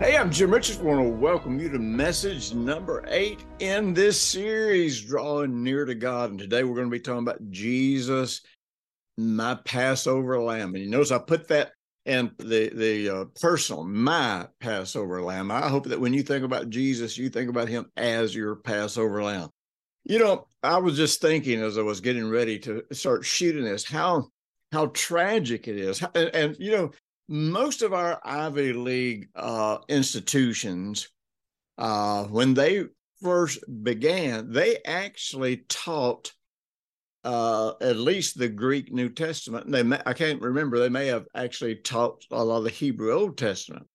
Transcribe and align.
Hey, 0.00 0.16
I'm 0.16 0.32
Jim 0.32 0.50
Richards. 0.50 0.80
I 0.80 0.82
want 0.82 1.00
to 1.00 1.08
welcome 1.08 1.60
you 1.60 1.68
to 1.68 1.78
message 1.78 2.52
number 2.52 3.04
eight 3.06 3.44
in 3.60 3.94
this 3.94 4.20
series, 4.20 5.00
Drawing 5.00 5.62
Near 5.62 5.84
to 5.84 5.94
God. 5.94 6.30
And 6.30 6.38
today 6.38 6.64
we're 6.64 6.74
going 6.74 6.88
to 6.88 6.90
be 6.90 6.98
talking 6.98 7.22
about 7.22 7.48
Jesus, 7.52 8.40
my 9.16 9.54
Passover 9.64 10.42
lamb. 10.42 10.74
And 10.74 10.82
you 10.82 10.90
notice 10.90 11.12
I 11.12 11.18
put 11.18 11.46
that 11.48 11.74
in 12.06 12.32
the, 12.38 12.70
the 12.74 13.08
uh, 13.08 13.24
personal, 13.40 13.84
my 13.84 14.48
Passover 14.58 15.22
lamb. 15.22 15.52
I 15.52 15.68
hope 15.68 15.86
that 15.86 16.00
when 16.00 16.12
you 16.12 16.24
think 16.24 16.44
about 16.44 16.70
Jesus, 16.70 17.16
you 17.16 17.30
think 17.30 17.48
about 17.48 17.68
him 17.68 17.86
as 17.96 18.34
your 18.34 18.56
Passover 18.56 19.22
lamb. 19.22 19.48
You 20.02 20.18
know, 20.18 20.48
I 20.64 20.78
was 20.78 20.96
just 20.96 21.20
thinking 21.20 21.62
as 21.62 21.78
I 21.78 21.82
was 21.82 22.00
getting 22.00 22.28
ready 22.28 22.58
to 22.58 22.82
start 22.90 23.24
shooting 23.24 23.64
this, 23.64 23.84
how 23.84 24.26
how 24.72 24.86
tragic 24.86 25.68
it 25.68 25.76
is. 25.76 26.02
And, 26.16 26.34
and 26.34 26.56
you 26.58 26.72
know, 26.72 26.90
most 27.28 27.82
of 27.82 27.92
our 27.92 28.20
Ivy 28.24 28.72
League 28.72 29.28
uh, 29.34 29.78
institutions, 29.88 31.08
uh, 31.78 32.24
when 32.24 32.54
they 32.54 32.84
first 33.22 33.60
began, 33.82 34.52
they 34.52 34.78
actually 34.84 35.58
taught 35.68 36.32
uh, 37.24 37.72
at 37.80 37.96
least 37.96 38.38
the 38.38 38.48
Greek 38.48 38.92
New 38.92 39.08
Testament. 39.08 39.70
They 39.70 39.82
may, 39.82 40.00
I 40.04 40.12
can't 40.12 40.42
remember. 40.42 40.78
They 40.78 40.90
may 40.90 41.06
have 41.06 41.26
actually 41.34 41.76
taught 41.76 42.22
a 42.30 42.44
lot 42.44 42.58
of 42.58 42.64
the 42.64 42.70
Hebrew 42.70 43.12
Old 43.12 43.38
Testament. 43.38 43.86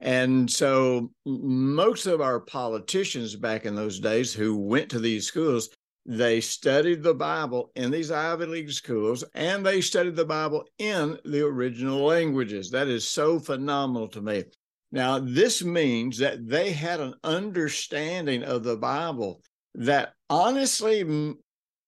And 0.00 0.50
so 0.50 1.12
most 1.24 2.06
of 2.06 2.20
our 2.20 2.40
politicians 2.40 3.36
back 3.36 3.66
in 3.66 3.76
those 3.76 4.00
days 4.00 4.32
who 4.32 4.56
went 4.56 4.88
to 4.90 4.98
these 4.98 5.26
schools, 5.26 5.68
they 6.04 6.40
studied 6.40 7.02
the 7.02 7.14
Bible 7.14 7.70
in 7.76 7.90
these 7.90 8.10
Ivy 8.10 8.46
League 8.46 8.72
schools 8.72 9.22
and 9.34 9.64
they 9.64 9.80
studied 9.80 10.16
the 10.16 10.24
Bible 10.24 10.64
in 10.78 11.18
the 11.24 11.44
original 11.44 12.04
languages. 12.04 12.70
That 12.70 12.88
is 12.88 13.08
so 13.08 13.38
phenomenal 13.38 14.08
to 14.08 14.20
me. 14.20 14.44
Now, 14.90 15.18
this 15.20 15.62
means 15.62 16.18
that 16.18 16.46
they 16.46 16.72
had 16.72 17.00
an 17.00 17.14
understanding 17.24 18.42
of 18.42 18.62
the 18.62 18.76
Bible 18.76 19.42
that 19.74 20.12
honestly, 20.28 21.02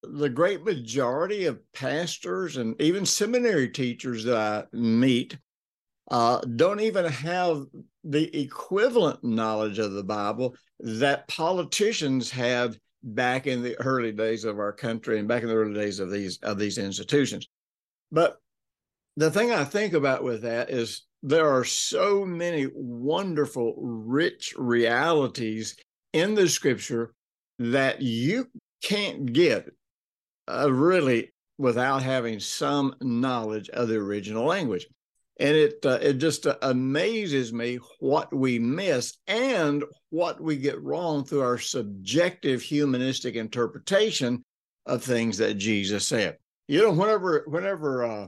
the 0.03 0.29
great 0.29 0.65
majority 0.65 1.47
of 1.47 1.61
pastors 1.73 2.57
and 2.57 2.81
even 2.81 3.05
seminary 3.05 3.69
teachers 3.69 4.25
that 4.25 4.69
I 4.73 4.77
meet 4.77 5.37
uh, 6.11 6.41
don't 6.41 6.81
even 6.81 7.07
have 7.07 7.65
the 8.05 8.39
equivalent 8.39 9.25
knowledge 9.25 9.79
of 9.79 9.93
the 9.93 10.05
Bible 10.05 10.55
that 10.81 11.27
politicians 11.29 12.31
had 12.31 12.79
back 13.05 13.47
in 13.47 13.63
the 13.63 13.79
early 13.81 14.13
days 14.13 14.45
of 14.45 14.59
our 14.59 14.73
country 14.73 15.19
and 15.19 15.29
back 15.29 15.43
in 15.43 15.49
the 15.49 15.55
early 15.55 15.75
days 15.75 16.01
of 16.01 16.11
these 16.11 16.39
of 16.43 16.59
these 16.59 16.79
institutions. 16.79 17.47
But 18.11 18.39
the 19.17 19.31
thing 19.31 19.53
I 19.53 19.65
think 19.65 19.93
about 19.93 20.25
with 20.25 20.43
that 20.43 20.71
is 20.71 21.03
there 21.23 21.49
are 21.49 21.65
so 21.65 22.25
many 22.25 22.69
wonderful, 22.75 23.75
rich 23.79 24.55
realities 24.57 25.77
in 26.13 26.35
the 26.35 26.49
scripture 26.49 27.15
that 27.59 28.03
you 28.03 28.47
can't 28.83 29.33
get 29.33 29.71
uh, 30.49 30.71
really 30.73 31.33
without 31.59 32.03
having 32.03 32.41
some 32.41 32.95
knowledge 33.01 33.69
of 33.71 33.89
the 33.89 33.97
original 33.97 34.45
language 34.45 34.87
and 35.39 35.57
it 35.57 35.85
uh, 35.85 35.99
it 36.01 36.15
just 36.15 36.47
uh, 36.47 36.57
amazes 36.63 37.53
me 37.53 37.79
what 37.99 38.33
we 38.33 38.59
miss 38.59 39.17
and 39.27 39.85
what 40.11 40.41
we 40.41 40.57
get 40.57 40.81
wrong 40.83 41.25
through 41.25 41.43
our 41.43 41.59
subjective 41.59 42.63
humanistic 42.63 43.35
interpretation 43.35 44.45
of 44.87 45.03
things 45.03 45.39
that 45.39 45.55
Jesus 45.55 46.07
said. 46.07 46.39
You 46.69 46.83
know, 46.83 46.93
whenever 46.93 47.45
whenever 47.49 48.05
uh, 48.05 48.27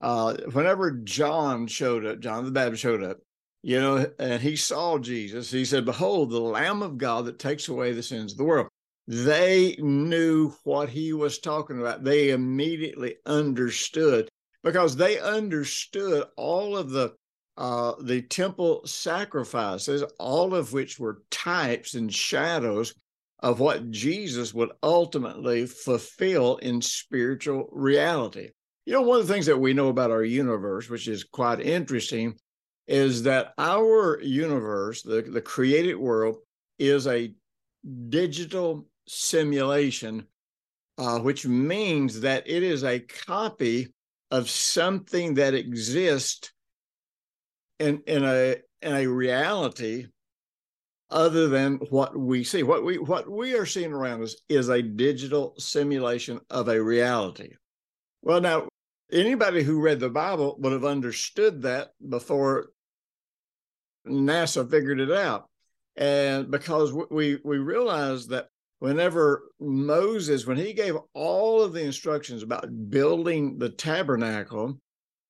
uh, 0.00 0.36
whenever 0.52 0.92
John 0.92 1.66
showed 1.66 2.06
up, 2.06 2.20
John 2.20 2.44
the 2.44 2.50
Baptist 2.50 2.82
showed 2.82 3.02
up, 3.02 3.18
you 3.62 3.80
know, 3.80 4.06
and 4.18 4.40
he 4.40 4.56
saw 4.56 4.98
Jesus, 4.98 5.50
he 5.50 5.64
said, 5.64 5.84
"Behold, 5.84 6.30
the 6.30 6.40
Lamb 6.40 6.82
of 6.82 6.98
God 6.98 7.26
that 7.26 7.38
takes 7.38 7.68
away 7.68 7.92
the 7.92 8.02
sins 8.02 8.32
of 8.32 8.38
the 8.38 8.44
world." 8.44 8.68
They 9.08 9.76
knew 9.78 10.52
what 10.64 10.88
he 10.88 11.12
was 11.12 11.38
talking 11.38 11.78
about. 11.78 12.02
They 12.02 12.30
immediately 12.30 13.16
understood 13.24 14.28
because 14.66 14.96
they 14.96 15.20
understood 15.20 16.24
all 16.36 16.76
of 16.76 16.90
the 16.90 17.14
uh, 17.56 17.92
the 18.00 18.20
temple 18.20 18.82
sacrifices, 18.84 20.02
all 20.18 20.56
of 20.56 20.72
which 20.72 20.98
were 20.98 21.22
types 21.30 21.94
and 21.94 22.12
shadows 22.12 22.92
of 23.38 23.60
what 23.60 23.90
Jesus 23.92 24.52
would 24.52 24.72
ultimately 24.82 25.66
fulfill 25.66 26.56
in 26.56 26.82
spiritual 26.82 27.68
reality. 27.70 28.50
You 28.86 28.94
know, 28.94 29.02
one 29.02 29.20
of 29.20 29.26
the 29.28 29.32
things 29.32 29.46
that 29.46 29.56
we 29.56 29.72
know 29.72 29.88
about 29.88 30.10
our 30.10 30.24
universe, 30.24 30.90
which 30.90 31.06
is 31.06 31.22
quite 31.22 31.60
interesting, 31.60 32.36
is 32.88 33.22
that 33.22 33.54
our 33.58 34.20
universe, 34.20 35.02
the, 35.02 35.22
the 35.22 35.40
created 35.40 35.94
world, 35.94 36.38
is 36.78 37.06
a 37.06 37.32
digital 38.08 38.84
simulation, 39.06 40.26
uh, 40.98 41.20
which 41.20 41.46
means 41.46 42.20
that 42.20 42.42
it 42.46 42.64
is 42.64 42.82
a 42.82 42.98
copy 42.98 43.94
of 44.30 44.50
something 44.50 45.34
that 45.34 45.54
exists 45.54 46.52
in 47.78 48.02
in 48.06 48.24
a 48.24 48.56
in 48.82 48.94
a 48.94 49.06
reality 49.06 50.06
other 51.10 51.48
than 51.48 51.76
what 51.90 52.16
we 52.18 52.44
see. 52.44 52.62
What 52.62 52.84
we 52.84 52.98
what 52.98 53.30
we 53.30 53.54
are 53.54 53.66
seeing 53.66 53.92
around 53.92 54.22
us 54.22 54.36
is 54.48 54.68
a 54.68 54.82
digital 54.82 55.54
simulation 55.58 56.40
of 56.50 56.68
a 56.68 56.82
reality. 56.82 57.54
Well, 58.22 58.40
now 58.40 58.68
anybody 59.12 59.62
who 59.62 59.80
read 59.80 60.00
the 60.00 60.10
Bible 60.10 60.56
would 60.58 60.72
have 60.72 60.84
understood 60.84 61.62
that 61.62 61.90
before 62.06 62.70
NASA 64.06 64.68
figured 64.68 65.00
it 65.00 65.12
out, 65.12 65.48
and 65.96 66.50
because 66.50 66.92
we 66.92 67.38
we 67.44 67.58
realize 67.58 68.26
that 68.28 68.48
whenever 68.78 69.50
Moses, 69.60 70.46
when 70.46 70.56
he 70.56 70.72
gave 70.72 70.96
all 71.14 71.62
of 71.62 71.72
the 71.72 71.82
instructions 71.82 72.42
about 72.42 72.90
building 72.90 73.58
the 73.58 73.70
tabernacle 73.70 74.78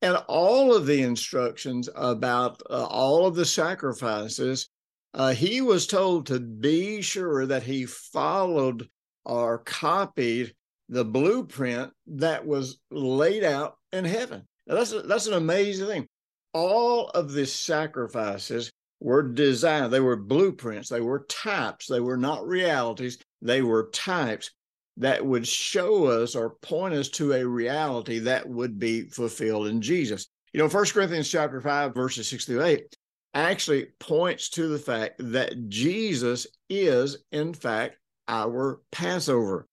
and 0.02 0.16
all 0.28 0.74
of 0.74 0.86
the 0.86 1.02
instructions 1.02 1.88
about 1.94 2.60
uh, 2.68 2.84
all 2.86 3.26
of 3.26 3.34
the 3.34 3.44
sacrifices, 3.44 4.68
uh, 5.14 5.32
he 5.32 5.60
was 5.60 5.86
told 5.86 6.26
to 6.26 6.40
be 6.40 7.00
sure 7.00 7.46
that 7.46 7.62
he 7.62 7.86
followed 7.86 8.88
or 9.24 9.58
copied 9.58 10.54
the 10.88 11.04
blueprint 11.04 11.90
that 12.06 12.46
was 12.46 12.78
laid 12.90 13.42
out 13.42 13.76
in 13.92 14.04
heaven. 14.04 14.46
Now, 14.66 14.76
that's, 14.76 14.92
a, 14.92 15.02
that's 15.02 15.26
an 15.26 15.34
amazing 15.34 15.86
thing. 15.86 16.06
All 16.52 17.08
of 17.10 17.32
the 17.32 17.46
sacrifices 17.46 18.70
were 19.00 19.22
designed, 19.22 19.92
they 19.92 20.00
were 20.00 20.16
blueprints, 20.16 20.88
they 20.88 21.00
were 21.00 21.26
types, 21.28 21.86
they 21.86 22.00
were 22.00 22.16
not 22.16 22.46
realities. 22.46 23.18
They 23.42 23.62
were 23.62 23.90
types 23.92 24.50
that 24.98 25.24
would 25.24 25.46
show 25.46 26.06
us 26.06 26.34
or 26.34 26.56
point 26.62 26.94
us 26.94 27.08
to 27.10 27.32
a 27.32 27.46
reality 27.46 28.20
that 28.20 28.48
would 28.48 28.78
be 28.78 29.02
fulfilled 29.02 29.66
in 29.66 29.82
Jesus. 29.82 30.28
You 30.52 30.60
know, 30.60 30.68
First 30.68 30.94
Corinthians 30.94 31.30
chapter 31.30 31.60
5, 31.60 31.94
verses 31.94 32.28
6 32.28 32.46
through 32.46 32.64
8 32.64 32.96
actually 33.34 33.88
points 34.00 34.48
to 34.48 34.68
the 34.68 34.78
fact 34.78 35.16
that 35.18 35.68
Jesus 35.68 36.46
is, 36.70 37.18
in 37.30 37.52
fact, 37.52 37.98
our 38.28 38.80
Passover. 38.90 39.68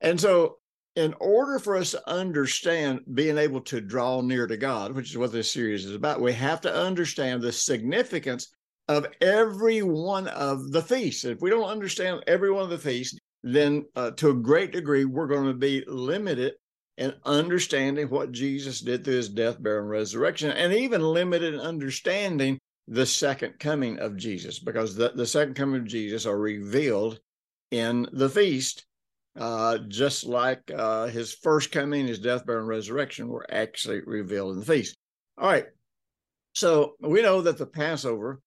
And 0.00 0.18
so, 0.18 0.56
in 0.96 1.14
order 1.20 1.58
for 1.58 1.76
us 1.76 1.90
to 1.90 2.10
understand 2.10 3.00
being 3.12 3.36
able 3.36 3.60
to 3.62 3.80
draw 3.80 4.20
near 4.20 4.46
to 4.46 4.56
God, 4.56 4.92
which 4.92 5.10
is 5.10 5.18
what 5.18 5.32
this 5.32 5.50
series 5.50 5.84
is 5.84 5.94
about, 5.94 6.20
we 6.20 6.32
have 6.32 6.60
to 6.62 6.74
understand 6.74 7.42
the 7.42 7.52
significance 7.52 8.54
of 8.88 9.06
every 9.20 9.82
one 9.82 10.28
of 10.28 10.70
the 10.72 10.82
feasts. 10.82 11.24
If 11.24 11.40
we 11.40 11.50
don't 11.50 11.64
understand 11.68 12.22
every 12.26 12.50
one 12.50 12.64
of 12.64 12.70
the 12.70 12.78
feasts, 12.78 13.18
then 13.42 13.84
uh, 13.96 14.10
to 14.12 14.30
a 14.30 14.34
great 14.34 14.72
degree, 14.72 15.04
we're 15.04 15.26
going 15.26 15.46
to 15.46 15.54
be 15.54 15.84
limited 15.86 16.54
in 16.96 17.12
understanding 17.24 18.08
what 18.08 18.32
Jesus 18.32 18.80
did 18.80 19.04
through 19.04 19.14
his 19.14 19.28
death, 19.28 19.60
burial, 19.60 19.82
and 19.82 19.90
resurrection, 19.90 20.50
and 20.50 20.72
even 20.72 21.02
limited 21.02 21.54
in 21.54 21.60
understanding 21.60 22.58
the 22.86 23.06
second 23.06 23.58
coming 23.58 23.98
of 23.98 24.16
Jesus, 24.16 24.58
because 24.58 24.94
the, 24.94 25.10
the 25.14 25.26
second 25.26 25.54
coming 25.54 25.80
of 25.80 25.86
Jesus 25.86 26.26
are 26.26 26.38
revealed 26.38 27.18
in 27.70 28.06
the 28.12 28.28
feast, 28.28 28.86
uh, 29.38 29.78
just 29.88 30.24
like 30.24 30.70
uh, 30.70 31.06
his 31.06 31.32
first 31.32 31.72
coming, 31.72 32.06
his 32.06 32.20
death, 32.20 32.46
burial, 32.46 32.60
and 32.60 32.68
resurrection 32.68 33.28
were 33.28 33.46
actually 33.50 34.00
revealed 34.06 34.52
in 34.52 34.60
the 34.60 34.66
feast. 34.66 34.94
All 35.38 35.48
right. 35.48 35.64
So 36.52 36.94
we 37.00 37.22
know 37.22 37.40
that 37.40 37.58
the 37.58 37.66
Passover 37.66 38.40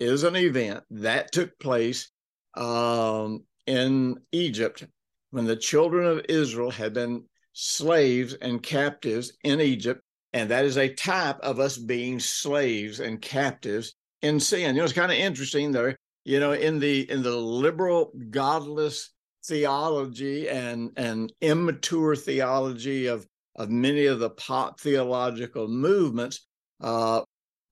is 0.00 0.24
an 0.24 0.36
event 0.36 0.82
that 0.90 1.32
took 1.32 1.58
place 1.58 2.10
um, 2.54 3.44
in 3.66 4.20
Egypt 4.32 4.84
when 5.30 5.44
the 5.44 5.56
children 5.56 6.06
of 6.06 6.24
Israel 6.28 6.70
had 6.70 6.92
been 6.92 7.24
slaves 7.52 8.34
and 8.34 8.62
captives 8.62 9.32
in 9.42 9.60
Egypt. 9.60 10.00
And 10.32 10.50
that 10.50 10.64
is 10.64 10.76
a 10.76 10.92
type 10.92 11.38
of 11.40 11.60
us 11.60 11.78
being 11.78 12.18
slaves 12.18 13.00
and 13.00 13.22
captives 13.22 13.94
in 14.22 14.40
sin. 14.40 14.74
You 14.74 14.80
know, 14.80 14.84
it's 14.84 14.92
kind 14.92 15.12
of 15.12 15.18
interesting 15.18 15.70
there, 15.70 15.96
you 16.24 16.40
know, 16.40 16.52
in 16.52 16.80
the 16.80 17.08
in 17.10 17.22
the 17.22 17.36
liberal, 17.36 18.12
godless 18.30 19.10
theology 19.44 20.48
and 20.48 20.90
and 20.96 21.32
immature 21.40 22.16
theology 22.16 23.06
of 23.06 23.26
of 23.56 23.70
many 23.70 24.06
of 24.06 24.18
the 24.18 24.30
pop 24.30 24.80
theological 24.80 25.68
movements, 25.68 26.46
uh, 26.80 27.22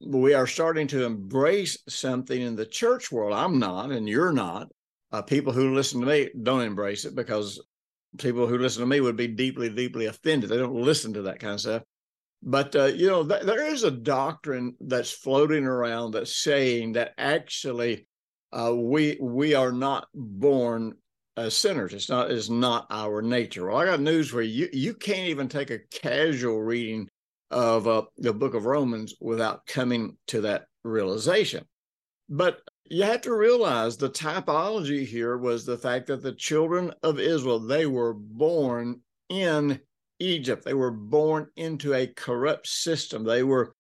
we 0.05 0.35
are 0.35 0.47
starting 0.47 0.87
to 0.89 1.05
embrace 1.05 1.79
something 1.89 2.41
in 2.41 2.57
the 2.57 2.67
church 2.67 3.13
world. 3.13 3.33
I'm 3.33 3.59
not, 3.59 3.91
and 3.91 4.09
you're 4.09 4.33
not. 4.33 4.69
Uh, 5.11 5.23
people 5.23 5.53
who 5.53 5.75
listen 5.75 6.01
to 6.01 6.07
me 6.07 6.31
don't 6.43 6.63
embrace 6.63 7.05
it 7.05 7.15
because 7.15 7.61
people 8.19 8.47
who 8.47 8.59
listen 8.59 8.81
to 8.81 8.87
me 8.87 9.01
would 9.01 9.17
be 9.17 9.29
deeply, 9.29 9.69
deeply 9.69 10.07
offended. 10.07 10.51
They 10.51 10.57
don't 10.57 10.75
listen 10.75 11.13
to 11.15 11.23
that 11.23 11.39
kind 11.39 11.55
of 11.55 11.61
stuff. 11.61 11.83
But 12.43 12.75
uh, 12.75 12.87
you 12.87 13.09
know, 13.09 13.27
th- 13.27 13.43
there 13.43 13.65
is 13.67 13.85
a 13.85 13.91
doctrine 13.91 14.75
that's 14.81 15.13
floating 15.13 15.65
around 15.65 16.13
that's 16.13 16.37
saying 16.43 16.93
that 16.93 17.13
actually 17.17 18.07
uh, 18.53 18.75
we 18.75 19.17
we 19.21 19.55
are 19.55 19.73
not 19.73 20.09
born 20.15 20.95
as 21.37 21.57
sinners. 21.57 21.93
It's 21.93 22.09
not 22.09 22.31
is 22.31 22.51
not 22.51 22.87
our 22.91 23.23
nature. 23.23 23.67
Well, 23.67 23.79
I 23.79 23.85
got 23.85 24.01
news 24.01 24.31
for 24.31 24.43
you. 24.43 24.69
You 24.73 24.95
can't 24.95 25.29
even 25.29 25.49
take 25.49 25.71
a 25.71 25.81
casual 25.91 26.61
reading 26.61 27.09
of 27.53 27.87
uh, 27.87 28.03
the 28.17 28.33
Book 28.33 28.55
of 28.55 28.67
Romans 28.67 29.15
without 29.21 29.67
coming 29.67 30.17
to 30.29 30.41
that 30.43 30.67
realization. 30.85 31.65
But 32.29 32.61
you 32.85 33.05
have 33.05 33.21
to 33.23 33.35
realize 33.35 33.97
the 33.97 34.11
typology 34.11 35.07
here 35.07 35.37
was 35.37 35.65
the 35.65 35.79
fact 35.79 36.07
that 36.07 36.23
the 36.23 36.33
children 36.33 36.93
of 37.03 37.21
Israel 37.21 37.61
they 37.61 37.87
were 37.87 38.15
born 38.15 39.01
in 39.29 39.81
Egypt. 40.19 40.65
They 40.65 40.75
were 40.75 40.91
born 40.91 41.49
into 41.57 41.95
a 41.95 42.07
corrupt 42.07 42.67
system. 42.67 43.25
They 43.25 43.43
were 43.43 43.75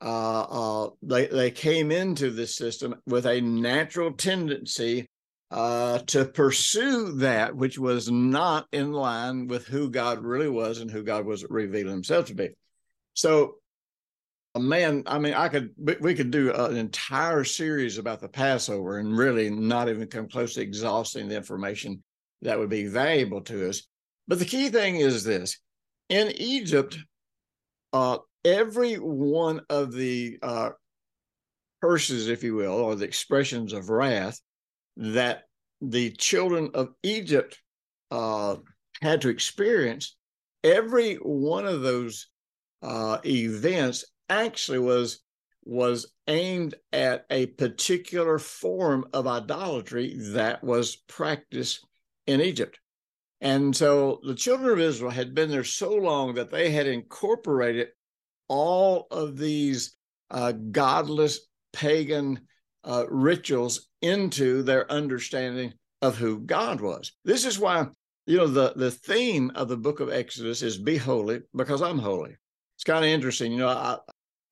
uh, 0.00 0.40
uh, 0.84 0.90
they 1.02 1.26
they 1.26 1.50
came 1.50 1.90
into 1.90 2.30
this 2.30 2.54
system 2.54 2.96
with 3.06 3.26
a 3.26 3.40
natural 3.40 4.12
tendency 4.12 5.06
uh, 5.50 5.98
to 6.00 6.24
pursue 6.24 7.12
that 7.12 7.56
which 7.56 7.78
was 7.78 8.10
not 8.10 8.66
in 8.72 8.92
line 8.92 9.46
with 9.46 9.66
who 9.66 9.90
God 9.90 10.22
really 10.22 10.48
was 10.50 10.80
and 10.80 10.90
who 10.90 11.02
God 11.02 11.24
was 11.24 11.44
revealing 11.48 11.92
Himself 11.92 12.26
to 12.26 12.34
be. 12.34 12.50
So, 13.16 13.54
a 14.54 14.60
man, 14.60 15.02
I 15.06 15.18
mean, 15.18 15.34
I 15.34 15.48
could 15.48 15.70
we 16.00 16.14
could 16.14 16.30
do 16.30 16.52
an 16.52 16.76
entire 16.76 17.44
series 17.44 17.98
about 17.98 18.20
the 18.20 18.28
Passover 18.28 18.98
and 18.98 19.16
really 19.16 19.50
not 19.50 19.88
even 19.88 20.06
come 20.06 20.28
close 20.28 20.54
to 20.54 20.62
exhausting 20.62 21.28
the 21.28 21.36
information 21.36 22.02
that 22.42 22.58
would 22.58 22.70
be 22.70 22.86
valuable 22.86 23.40
to 23.42 23.68
us. 23.68 23.82
But 24.28 24.38
the 24.38 24.44
key 24.44 24.68
thing 24.68 24.96
is 24.96 25.24
this: 25.24 25.58
in 26.08 26.32
Egypt, 26.36 26.98
uh, 27.92 28.18
every 28.44 28.94
one 28.94 29.62
of 29.68 29.92
the 29.92 30.38
uh, 30.42 30.70
curses, 31.82 32.28
if 32.28 32.42
you 32.44 32.54
will, 32.54 32.72
or 32.72 32.94
the 32.94 33.04
expressions 33.04 33.72
of 33.72 33.90
wrath 33.90 34.40
that 34.96 35.42
the 35.80 36.10
children 36.12 36.70
of 36.74 36.90
Egypt 37.02 37.60
uh, 38.10 38.56
had 39.02 39.22
to 39.22 39.28
experience, 39.28 40.16
every 40.64 41.16
one 41.16 41.66
of 41.66 41.82
those 41.82 42.28
uh, 42.82 43.18
events 43.24 44.04
actually 44.28 44.78
was 44.78 45.20
was 45.64 46.12
aimed 46.28 46.76
at 46.92 47.26
a 47.28 47.46
particular 47.46 48.38
form 48.38 49.04
of 49.12 49.26
idolatry 49.26 50.14
that 50.16 50.62
was 50.62 50.96
practiced 51.08 51.84
in 52.26 52.40
Egypt. 52.40 52.78
And 53.40 53.74
so 53.74 54.20
the 54.24 54.34
children 54.34 54.70
of 54.70 54.78
Israel 54.78 55.10
had 55.10 55.34
been 55.34 55.50
there 55.50 55.64
so 55.64 55.92
long 55.92 56.34
that 56.34 56.50
they 56.50 56.70
had 56.70 56.86
incorporated 56.86 57.88
all 58.48 59.08
of 59.10 59.36
these 59.36 59.96
uh, 60.30 60.52
godless 60.52 61.40
pagan 61.72 62.40
uh, 62.84 63.04
rituals 63.08 63.88
into 64.00 64.62
their 64.62 64.90
understanding 64.90 65.72
of 66.00 66.16
who 66.16 66.38
God 66.38 66.80
was. 66.80 67.12
This 67.24 67.44
is 67.44 67.58
why, 67.58 67.88
you 68.26 68.36
know, 68.38 68.46
the, 68.46 68.72
the 68.76 68.90
theme 68.90 69.50
of 69.54 69.68
the 69.68 69.76
book 69.76 70.00
of 70.00 70.12
Exodus 70.12 70.62
is 70.62 70.78
be 70.78 70.96
holy 70.96 71.40
because 71.54 71.82
I'm 71.82 71.98
holy. 71.98 72.36
Kind 72.86 73.04
of 73.04 73.10
interesting. 73.10 73.50
You 73.50 73.58
know, 73.58 73.68
I, 73.68 73.98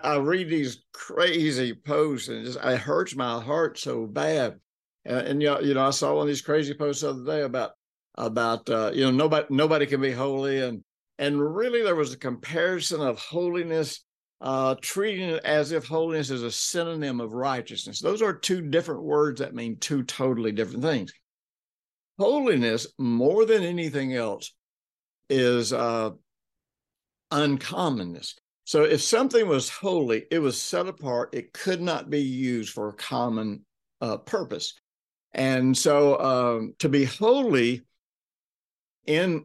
I 0.00 0.16
read 0.16 0.48
these 0.50 0.82
crazy 0.92 1.72
posts 1.72 2.26
and 2.26 2.38
it 2.38 2.44
just 2.46 2.58
it 2.60 2.78
hurts 2.80 3.14
my 3.14 3.40
heart 3.40 3.78
so 3.78 4.06
bad. 4.06 4.58
And, 5.04 5.26
and 5.26 5.42
you 5.42 5.48
know, 5.48 5.60
you 5.60 5.74
know, 5.74 5.86
I 5.86 5.90
saw 5.90 6.14
one 6.14 6.22
of 6.22 6.26
these 6.26 6.42
crazy 6.42 6.74
posts 6.74 7.02
the 7.02 7.10
other 7.10 7.24
day 7.24 7.42
about 7.42 7.70
about 8.16 8.68
uh, 8.68 8.90
you 8.92 9.04
know 9.04 9.12
nobody 9.12 9.46
nobody 9.50 9.86
can 9.86 10.00
be 10.00 10.10
holy 10.10 10.60
and 10.62 10.82
and 11.18 11.40
really 11.54 11.82
there 11.82 11.94
was 11.94 12.12
a 12.12 12.18
comparison 12.18 13.00
of 13.00 13.20
holiness 13.20 14.04
uh, 14.40 14.74
treating 14.82 15.30
it 15.30 15.44
as 15.44 15.70
if 15.70 15.86
holiness 15.86 16.30
is 16.30 16.42
a 16.42 16.50
synonym 16.50 17.20
of 17.20 17.34
righteousness. 17.34 18.00
Those 18.00 18.20
are 18.20 18.34
two 18.34 18.62
different 18.62 19.04
words 19.04 19.40
that 19.40 19.54
mean 19.54 19.76
two 19.78 20.02
totally 20.02 20.50
different 20.50 20.82
things. 20.82 21.12
Holiness, 22.18 22.88
more 22.98 23.46
than 23.46 23.62
anything 23.62 24.12
else, 24.12 24.52
is 25.30 25.72
uh, 25.72 26.10
uncommonness. 27.34 28.34
So 28.64 28.84
if 28.84 29.02
something 29.02 29.46
was 29.46 29.68
holy, 29.68 30.24
it 30.30 30.38
was 30.38 30.60
set 30.60 30.86
apart. 30.86 31.34
It 31.34 31.52
could 31.52 31.82
not 31.82 32.08
be 32.08 32.22
used 32.22 32.72
for 32.72 32.88
a 32.88 32.94
common 32.94 33.64
uh, 34.00 34.18
purpose. 34.18 34.74
And 35.34 35.76
so 35.76 36.18
um, 36.20 36.74
to 36.78 36.88
be 36.88 37.04
holy 37.04 37.82
in 39.06 39.44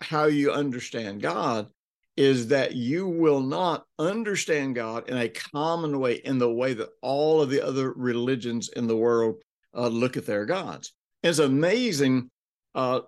how 0.00 0.24
you 0.24 0.50
understand 0.50 1.22
God 1.22 1.68
is 2.16 2.48
that 2.48 2.74
you 2.74 3.06
will 3.06 3.40
not 3.40 3.84
understand 3.98 4.74
God 4.74 5.08
in 5.08 5.16
a 5.16 5.28
common 5.28 5.98
way, 5.98 6.14
in 6.16 6.38
the 6.38 6.52
way 6.52 6.74
that 6.74 6.90
all 7.00 7.40
of 7.40 7.48
the 7.48 7.64
other 7.64 7.92
religions 7.92 8.68
in 8.76 8.86
the 8.86 8.96
world 8.96 9.36
uh, 9.74 9.88
look 9.88 10.16
at 10.16 10.26
their 10.26 10.44
gods. 10.44 10.92
It's 11.22 11.38
amazing. 11.38 12.28
Uh, 12.74 13.00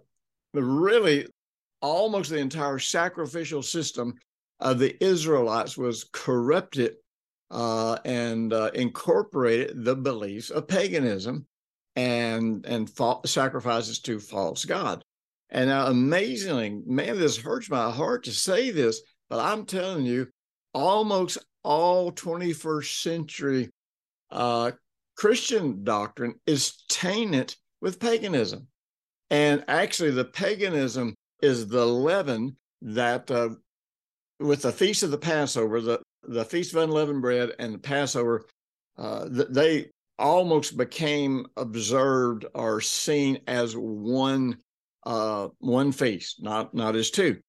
really, 0.55 1.27
almost 1.83 2.31
the 2.31 2.39
entire 2.39 2.79
sacrificial 2.79 3.63
system 3.63 4.15
of 4.61 4.79
the 4.79 5.03
Israelites 5.05 5.77
was 5.77 6.05
corrupted 6.13 6.95
uh, 7.51 7.99
and 8.05 8.53
uh, 8.53 8.71
incorporated 8.75 9.85
the 9.85 9.97
beliefs 9.97 10.51
of 10.51 10.69
paganism 10.69 11.47
and 11.97 12.65
and 12.65 12.89
fa- 12.89 13.21
sacrifices 13.27 14.01
to 14.01 14.19
false 14.19 14.65
god. 14.65 15.05
And 15.51 15.69
now, 15.69 15.89
amazingly, 15.89 16.81
man, 16.87 17.19
this 17.19 17.37
hurts 17.37 17.69
my 17.69 17.91
heart 17.91 18.25
to 18.25 18.33
say 18.33 18.71
this, 18.71 19.03
but 19.29 19.39
I'm 19.39 19.67
telling 19.67 20.07
you, 20.07 20.29
almost 20.73 21.37
all 21.63 22.11
21st 22.11 23.03
century 23.03 23.71
uh, 24.31 24.73
Christian 25.15 25.85
doctrine 25.85 26.37
is 26.47 26.83
tainted 26.89 27.55
with 27.83 28.01
paganism. 28.01 28.67
And 29.31 29.65
actually, 29.69 30.13
the 30.13 30.25
paganism 30.25 31.15
is 31.43 31.67
the 31.69 31.85
leaven 31.85 32.57
that, 32.81 33.31
uh, 33.31 33.51
with 34.41 34.63
the 34.63 34.73
feast 34.73 35.03
of 35.03 35.11
the 35.11 35.19
Passover, 35.19 35.81
the, 35.81 36.01
the 36.23 36.45
feast 36.45 36.73
of 36.73 36.83
unleavened 36.83 37.21
bread 37.21 37.53
and 37.59 37.75
the 37.75 37.79
Passover, 37.79 38.47
uh, 38.97 39.27
they 39.29 39.91
almost 40.19 40.77
became 40.77 41.47
observed 41.57 42.47
or 42.55 42.81
seen 42.81 43.41
as 43.47 43.75
one 43.77 44.57
uh, 45.05 45.49
one 45.59 45.91
feast, 45.91 46.43
not 46.43 46.73
not 46.75 46.95
as 46.95 47.11
two. 47.11 47.41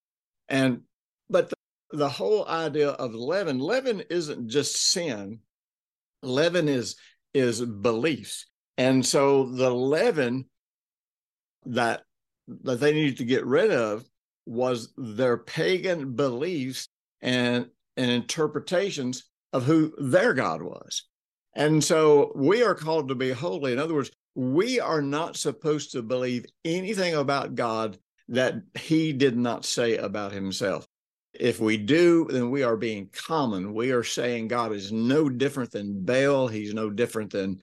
And 0.50 0.82
but 1.30 1.50
the, 1.50 1.56
the 1.92 2.10
whole 2.10 2.48
idea 2.48 2.90
of 2.90 3.14
leaven, 3.14 3.60
leaven 3.60 4.02
isn't 4.10 4.50
just 4.50 4.76
sin. 4.76 5.40
Leaven 6.24 6.68
is 6.68 6.96
is 7.34 7.62
beliefs. 7.62 8.48
And 8.78 9.06
so 9.06 9.46
the 9.46 9.70
leaven 9.70 10.46
that 11.66 12.04
that 12.48 12.80
they 12.80 12.94
needed 12.94 13.18
to 13.18 13.26
get 13.26 13.46
rid 13.46 13.72
of 13.72 14.06
was 14.46 14.94
their 14.98 15.38
pagan 15.38 16.14
beliefs 16.14 16.88
and 17.22 17.70
and 17.96 18.12
interpretations 18.12 19.26
of 19.54 19.64
who 19.64 19.94
their 20.00 20.34
God 20.34 20.62
was. 20.62 21.04
And 21.56 21.84
so 21.84 22.32
we 22.36 22.64
are 22.64 22.74
called 22.74 23.08
to 23.10 23.16
be 23.16 23.32
holy. 23.32 23.72
In 23.72 23.80
other 23.80 23.94
words, 23.94 24.12
we 24.36 24.80
are 24.80 25.02
not 25.02 25.38
supposed 25.38 25.92
to 25.92 26.02
believe 26.02 26.46
anything 26.66 27.14
about 27.14 27.54
God 27.54 28.00
that 28.30 28.56
he 28.74 29.14
did 29.14 29.38
not 29.38 29.64
say 29.64 29.98
about 29.98 30.32
himself. 30.32 30.88
If 31.34 31.60
we 31.60 31.78
do, 31.78 32.28
then 32.30 32.50
we 32.50 32.64
are 32.64 32.78
being 32.78 33.10
common. 33.14 33.74
We 33.74 33.92
are 33.92 34.04
saying 34.04 34.48
God 34.48 34.72
is 34.72 34.92
no 34.92 35.30
different 35.30 35.72
than 35.72 36.04
Baal. 36.04 36.48
He's 36.48 36.74
no 36.74 36.90
different 36.90 37.32
than 37.32 37.62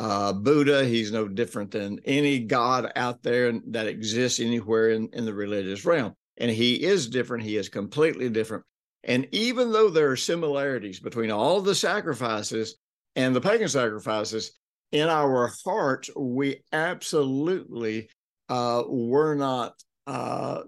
uh, 0.00 0.32
Buddha. 0.32 0.86
He's 0.86 1.12
no 1.12 1.28
different 1.28 1.70
than 1.70 2.00
any 2.06 2.38
God 2.40 2.90
out 2.96 3.22
there 3.22 3.52
that 3.68 3.86
exists 3.86 4.40
anywhere 4.40 4.90
in, 4.90 5.10
in 5.12 5.26
the 5.26 5.34
religious 5.34 5.84
realm. 5.84 6.14
And 6.38 6.50
he 6.50 6.82
is 6.82 7.08
different. 7.08 7.44
He 7.44 7.58
is 7.58 7.68
completely 7.68 8.30
different. 8.30 8.64
And 9.04 9.28
even 9.30 9.72
though 9.72 9.90
there 9.90 10.10
are 10.10 10.16
similarities 10.16 11.00
between 11.00 11.30
all 11.30 11.60
the 11.60 11.74
sacrifices 11.74 12.76
and 13.14 13.36
the 13.36 13.42
pagan 13.42 13.68
sacrifices, 13.68 14.52
in 14.90 15.08
our 15.08 15.52
hearts, 15.64 16.10
we 16.16 16.62
absolutely 16.72 18.08
uh, 18.48 18.82
were 18.88 19.34
not 19.34 19.74
uh, 20.06 20.62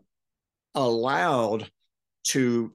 allowed 0.75 1.71
to 2.25 2.73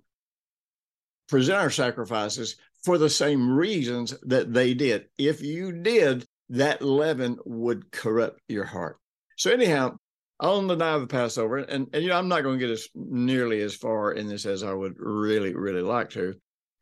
present 1.30 1.60
our 1.60 1.70
sacrifices 1.70 2.56
for 2.84 2.98
the 2.98 3.10
same 3.10 3.56
reasons 3.56 4.16
that 4.24 4.54
they 4.54 4.74
did. 4.74 5.06
If 5.18 5.42
you 5.42 5.72
did, 5.72 6.26
that 6.50 6.82
leaven 6.82 7.38
would 7.46 7.92
corrupt 7.92 8.42
your 8.48 8.66
heart. 8.66 8.98
So, 9.38 9.52
anyhow, 9.52 9.98
on 10.40 10.68
the 10.68 10.76
night 10.76 10.96
of 10.96 11.02
the 11.02 11.08
Passover, 11.08 11.58
and, 11.58 11.88
and 11.94 12.04
you 12.04 12.10
know, 12.10 12.18
I'm 12.18 12.28
not 12.28 12.44
going 12.44 12.60
to 12.60 12.66
get 12.66 12.72
as 12.72 12.88
nearly 12.96 13.62
as 13.62 13.76
far 13.76 14.14
in 14.14 14.28
this 14.28 14.46
as 14.46 14.64
I 14.64 14.74
would 14.74 14.96
really, 14.98 15.54
really 15.54 15.82
like 15.82 16.10
to. 16.12 16.36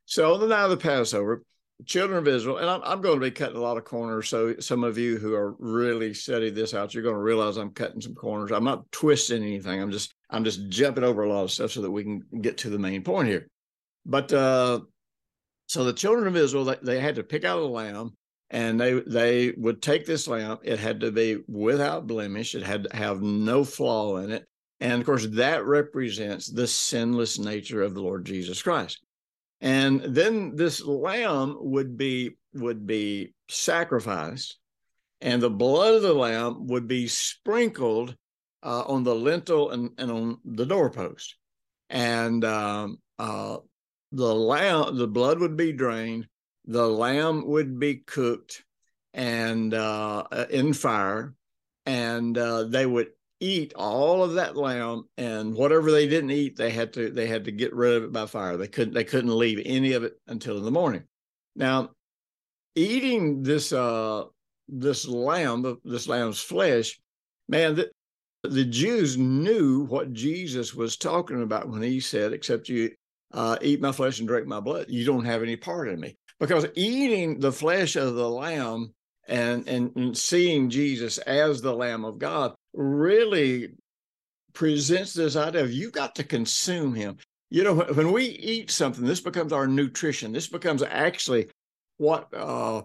So, 0.05 0.33
on 0.33 0.39
the 0.39 0.47
night 0.47 0.65
of 0.65 0.69
the 0.71 0.77
Passover, 0.77 1.43
children 1.85 2.17
of 2.17 2.27
Israel, 2.27 2.57
and 2.57 2.69
I'm, 2.69 2.81
I'm 2.83 3.01
going 3.01 3.19
to 3.19 3.25
be 3.25 3.31
cutting 3.31 3.57
a 3.57 3.61
lot 3.61 3.77
of 3.77 3.85
corners. 3.85 4.29
So, 4.29 4.55
some 4.59 4.83
of 4.83 4.97
you 4.97 5.17
who 5.17 5.33
are 5.33 5.55
really 5.59 6.13
study 6.13 6.49
this 6.49 6.73
out, 6.73 6.93
you're 6.93 7.03
going 7.03 7.15
to 7.15 7.21
realize 7.21 7.57
I'm 7.57 7.71
cutting 7.71 8.01
some 8.01 8.15
corners. 8.15 8.51
I'm 8.51 8.63
not 8.63 8.91
twisting 8.91 9.43
anything. 9.43 9.81
I'm 9.81 9.91
just 9.91 10.13
I'm 10.29 10.43
just 10.43 10.69
jumping 10.69 11.03
over 11.03 11.23
a 11.23 11.29
lot 11.29 11.43
of 11.43 11.51
stuff 11.51 11.71
so 11.71 11.81
that 11.81 11.91
we 11.91 12.03
can 12.03 12.23
get 12.41 12.57
to 12.59 12.69
the 12.69 12.79
main 12.79 13.03
point 13.03 13.27
here. 13.27 13.47
But 14.05 14.31
uh, 14.31 14.81
so 15.67 15.83
the 15.83 15.93
children 15.93 16.27
of 16.27 16.35
Israel, 16.35 16.65
they, 16.65 16.77
they 16.81 16.99
had 16.99 17.15
to 17.15 17.23
pick 17.23 17.43
out 17.43 17.59
a 17.59 17.65
lamb 17.65 18.15
and 18.49 18.79
they 18.79 18.99
they 19.01 19.53
would 19.57 19.81
take 19.81 20.05
this 20.05 20.27
lamb 20.27 20.57
it 20.63 20.79
had 20.79 20.99
to 21.01 21.11
be 21.11 21.37
without 21.47 22.07
blemish. 22.07 22.55
It 22.55 22.63
had 22.63 22.83
to 22.83 22.95
have 22.95 23.21
no 23.21 23.63
flaw 23.63 24.17
in 24.17 24.31
it. 24.31 24.45
And 24.79 24.99
of 25.01 25.05
course 25.05 25.27
that 25.31 25.65
represents 25.65 26.47
the 26.47 26.67
sinless 26.67 27.39
nature 27.39 27.81
of 27.81 27.93
the 27.93 28.01
lord 28.01 28.25
jesus 28.25 28.61
christ. 28.61 29.01
And 29.61 30.01
then 30.01 30.55
this 30.55 30.83
lamb 30.83 31.57
would 31.59 31.97
be 31.97 32.37
would 32.53 32.85
be 32.85 33.33
sacrificed 33.49 34.57
and 35.21 35.41
the 35.41 35.49
blood 35.49 35.95
of 35.95 36.01
the 36.01 36.13
lamb 36.13 36.67
would 36.67 36.87
be 36.87 37.07
sprinkled 37.07 38.15
uh, 38.63 38.83
on 38.87 39.03
the 39.03 39.15
lintel 39.15 39.71
and, 39.71 39.91
and 39.97 40.11
on 40.11 40.37
the 40.43 40.65
doorpost. 40.65 41.35
And 41.89 42.43
um, 42.43 42.99
uh, 43.17 43.57
the 44.11 44.35
lamb 44.35 44.97
the 44.97 45.07
blood 45.07 45.39
would 45.39 45.55
be 45.55 45.71
drained 45.71 46.27
the 46.67 46.87
lamb 46.87 47.45
would 47.47 47.79
be 47.79 47.95
cooked 47.95 48.63
and 49.13 49.73
uh, 49.73 50.23
in 50.49 50.73
fire, 50.73 51.33
and 51.85 52.37
uh, 52.37 52.63
they 52.63 52.85
would 52.85 53.09
eat 53.39 53.73
all 53.75 54.23
of 54.23 54.33
that 54.33 54.57
lamb, 54.57 55.03
and 55.17 55.53
whatever 55.53 55.91
they 55.91 56.07
didn't 56.07 56.31
eat, 56.31 56.57
they 56.57 56.69
had 56.69 56.93
to 56.93 57.09
they 57.09 57.27
had 57.27 57.45
to 57.45 57.51
get 57.51 57.73
rid 57.73 57.95
of 57.95 58.03
it 58.03 58.11
by 58.11 58.25
fire. 58.25 58.57
They 58.57 58.67
couldn't 58.67 58.93
they 58.93 59.03
couldn't 59.03 59.37
leave 59.37 59.61
any 59.65 59.93
of 59.93 60.03
it 60.03 60.13
until 60.27 60.57
in 60.57 60.63
the 60.63 60.71
morning. 60.71 61.03
Now, 61.55 61.91
eating 62.75 63.43
this 63.43 63.71
uh, 63.71 64.23
this 64.67 65.07
lamb, 65.07 65.79
this 65.83 66.07
lamb's 66.07 66.41
flesh, 66.41 66.99
man, 67.47 67.75
the, 67.75 67.91
the 68.43 68.65
Jews 68.65 69.17
knew 69.17 69.85
what 69.85 70.13
Jesus 70.13 70.73
was 70.73 70.97
talking 70.97 71.41
about 71.41 71.69
when 71.69 71.81
he 71.81 71.99
said, 71.99 72.33
"Except 72.33 72.69
you 72.69 72.91
uh, 73.31 73.57
eat 73.61 73.81
my 73.81 73.91
flesh 73.91 74.19
and 74.19 74.27
drink 74.27 74.47
my 74.47 74.59
blood, 74.59 74.87
you 74.89 75.05
don't 75.05 75.25
have 75.25 75.43
any 75.43 75.55
part 75.55 75.89
in 75.89 75.99
me." 75.99 76.17
Because 76.39 76.65
eating 76.75 77.39
the 77.39 77.51
flesh 77.51 77.95
of 77.95 78.15
the 78.15 78.29
lamb 78.29 78.93
and, 79.27 79.67
and, 79.67 79.95
and 79.95 80.17
seeing 80.17 80.69
Jesus 80.69 81.17
as 81.19 81.61
the 81.61 81.73
Lamb 81.73 82.05
of 82.05 82.19
God 82.19 82.53
really 82.73 83.69
presents 84.53 85.13
this 85.13 85.35
idea 85.35 85.63
of 85.63 85.71
you've 85.71 85.91
got 85.91 86.15
to 86.15 86.23
consume 86.23 86.93
him. 86.93 87.17
You 87.49 87.63
know, 87.63 87.75
when 87.75 88.11
we 88.11 88.25
eat 88.25 88.71
something, 88.71 89.05
this 89.05 89.21
becomes 89.21 89.53
our 89.53 89.67
nutrition. 89.67 90.31
This 90.31 90.47
becomes 90.47 90.83
actually 90.83 91.49
what 91.97 92.27
uh, 92.33 92.81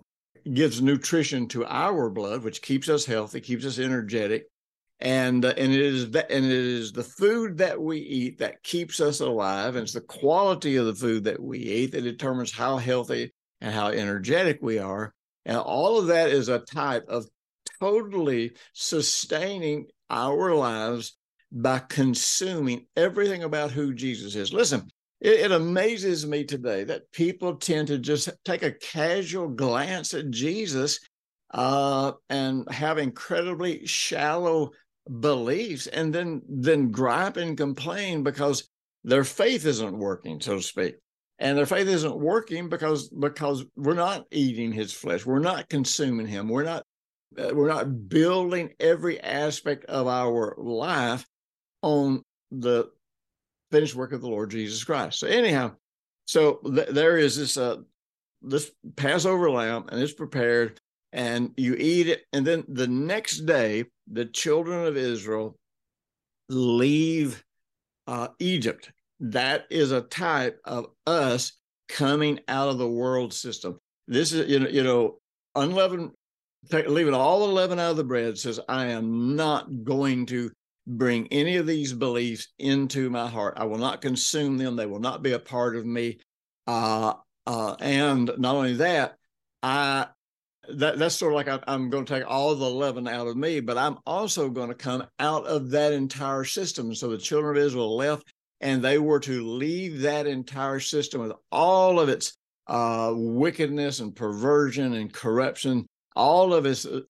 gives 0.52 0.82
nutrition 0.82 1.48
to 1.48 1.64
our 1.66 2.10
blood, 2.10 2.42
which 2.42 2.62
keeps 2.62 2.88
us 2.88 3.04
healthy, 3.04 3.40
keeps 3.40 3.64
us 3.64 3.78
energetic, 3.78 4.46
and 5.00 5.44
uh, 5.44 5.54
and 5.56 5.72
it 5.72 5.80
is 5.80 6.04
and 6.04 6.14
it 6.14 6.44
is 6.44 6.92
the 6.92 7.02
food 7.02 7.58
that 7.58 7.80
we 7.80 7.98
eat 7.98 8.38
that 8.38 8.62
keeps 8.62 9.00
us 9.00 9.20
alive, 9.20 9.76
and 9.76 9.84
it's 9.84 9.94
the 9.94 10.00
quality 10.02 10.76
of 10.76 10.86
the 10.86 10.94
food 10.94 11.24
that 11.24 11.40
we 11.40 11.58
eat 11.58 11.92
that 11.92 12.02
determines 12.02 12.52
how 12.52 12.76
healthy 12.76 13.32
and 13.60 13.74
how 13.74 13.88
energetic 13.88 14.58
we 14.62 14.78
are. 14.78 15.14
And 15.44 15.56
all 15.56 15.98
of 15.98 16.06
that 16.08 16.30
is 16.30 16.48
a 16.48 16.58
type 16.58 17.06
of 17.08 17.26
totally 17.80 18.52
sustaining 18.72 19.86
our 20.08 20.54
lives 20.54 21.16
by 21.52 21.78
consuming 21.80 22.86
everything 22.96 23.42
about 23.42 23.70
who 23.70 23.94
Jesus 23.94 24.34
is. 24.36 24.52
Listen, 24.52 24.88
it, 25.20 25.40
it, 25.40 25.52
amazes 25.52 26.26
me 26.26 26.44
today 26.44 26.84
that 26.84 27.10
people 27.12 27.56
tend 27.56 27.88
to 27.88 27.98
just 27.98 28.30
take 28.44 28.62
a 28.62 28.72
casual 28.72 29.48
glance 29.48 30.14
at 30.14 30.30
Jesus 30.30 31.00
uh, 31.52 32.12
and 32.28 32.70
have 32.72 32.98
incredibly 32.98 33.84
shallow 33.86 34.70
beliefs 35.20 35.88
and 35.88 36.14
then 36.14 36.40
then 36.48 36.90
gripe 36.90 37.36
and 37.36 37.56
complain 37.56 38.22
because 38.22 38.68
their 39.02 39.24
faith 39.24 39.66
isn't 39.66 39.98
working, 39.98 40.40
so 40.40 40.56
to 40.56 40.62
speak 40.62 40.96
and 41.40 41.56
their 41.56 41.66
faith 41.66 41.88
isn't 41.88 42.20
working 42.20 42.68
because 42.68 43.08
because 43.08 43.64
we're 43.74 43.94
not 43.94 44.26
eating 44.30 44.72
his 44.72 44.92
flesh. 44.92 45.24
We're 45.24 45.38
not 45.38 45.70
consuming 45.70 46.26
him. 46.26 46.48
We're 46.48 46.64
not 46.64 46.84
uh, 47.38 47.50
we're 47.54 47.68
not 47.68 48.08
building 48.08 48.74
every 48.78 49.20
aspect 49.20 49.86
of 49.86 50.06
our 50.06 50.54
life 50.58 51.26
on 51.82 52.22
the 52.50 52.90
finished 53.70 53.94
work 53.94 54.12
of 54.12 54.20
the 54.20 54.28
lord 54.28 54.50
jesus 54.50 54.82
christ. 54.84 55.20
So 55.20 55.26
anyhow 55.28 55.72
so 56.26 56.60
th- 56.74 56.88
there 56.88 57.16
is 57.16 57.36
this 57.36 57.56
uh 57.56 57.76
this 58.42 58.72
passover 58.96 59.50
lamb 59.50 59.86
and 59.90 60.00
it's 60.00 60.12
prepared 60.12 60.80
and 61.12 61.52
you 61.56 61.74
eat 61.78 62.08
it. 62.08 62.24
And 62.32 62.46
then 62.46 62.64
the 62.68 62.88
next 62.88 63.46
day 63.46 63.84
the 64.10 64.26
children 64.26 64.84
of 64.86 64.96
israel 64.96 65.56
leave 66.48 67.44
uh, 68.08 68.28
egypt 68.40 68.90
that 69.20 69.66
is 69.70 69.92
a 69.92 70.02
type 70.02 70.58
of 70.64 70.86
us 71.06 71.52
coming 71.88 72.40
out 72.48 72.68
of 72.68 72.78
the 72.78 72.88
world 72.88 73.32
system. 73.32 73.78
This 74.08 74.32
is, 74.32 74.48
you 74.48 74.60
know, 74.60 74.68
you 74.68 74.82
know, 74.82 75.18
unleavened, 75.54 76.12
leaving 76.72 77.14
all 77.14 77.46
the 77.46 77.52
leaven 77.52 77.78
out 77.78 77.92
of 77.92 77.96
the 77.96 78.04
bread 78.04 78.38
says, 78.38 78.60
I 78.68 78.86
am 78.86 79.36
not 79.36 79.84
going 79.84 80.26
to 80.26 80.50
bring 80.86 81.28
any 81.28 81.56
of 81.56 81.66
these 81.66 81.92
beliefs 81.92 82.48
into 82.58 83.10
my 83.10 83.28
heart. 83.28 83.54
I 83.56 83.64
will 83.64 83.78
not 83.78 84.00
consume 84.00 84.58
them. 84.58 84.76
They 84.76 84.86
will 84.86 85.00
not 85.00 85.22
be 85.22 85.32
a 85.32 85.38
part 85.38 85.76
of 85.76 85.84
me. 85.84 86.18
Uh, 86.66 87.14
uh, 87.46 87.76
and 87.80 88.30
not 88.38 88.54
only 88.54 88.74
that, 88.74 89.16
I 89.62 90.06
that 90.68 90.98
that's 90.98 91.16
sort 91.16 91.32
of 91.32 91.36
like 91.36 91.48
I, 91.48 91.74
am 91.74 91.90
going 91.90 92.04
to 92.04 92.14
take 92.14 92.28
all 92.28 92.54
the 92.54 92.68
leaven 92.68 93.08
out 93.08 93.26
of 93.26 93.36
me, 93.36 93.60
but 93.60 93.76
I'm 93.76 93.98
also 94.06 94.48
going 94.48 94.68
to 94.68 94.74
come 94.74 95.04
out 95.18 95.46
of 95.46 95.70
that 95.70 95.92
entire 95.92 96.44
system. 96.44 96.94
So 96.94 97.08
the 97.08 97.18
children 97.18 97.56
of 97.56 97.62
Israel 97.62 97.96
left 97.96 98.32
and 98.60 98.82
they 98.82 98.98
were 98.98 99.20
to 99.20 99.46
leave 99.46 100.00
that 100.00 100.26
entire 100.26 100.80
system 100.80 101.20
with 101.22 101.32
all 101.50 101.98
of 101.98 102.08
its 102.08 102.36
uh, 102.66 103.12
wickedness 103.14 104.00
and 104.00 104.14
perversion 104.14 104.94
and 104.94 105.12
corruption, 105.12 105.86
all 106.14 106.54
of 106.54 106.66
its 106.66 106.86
uh, 106.86 107.00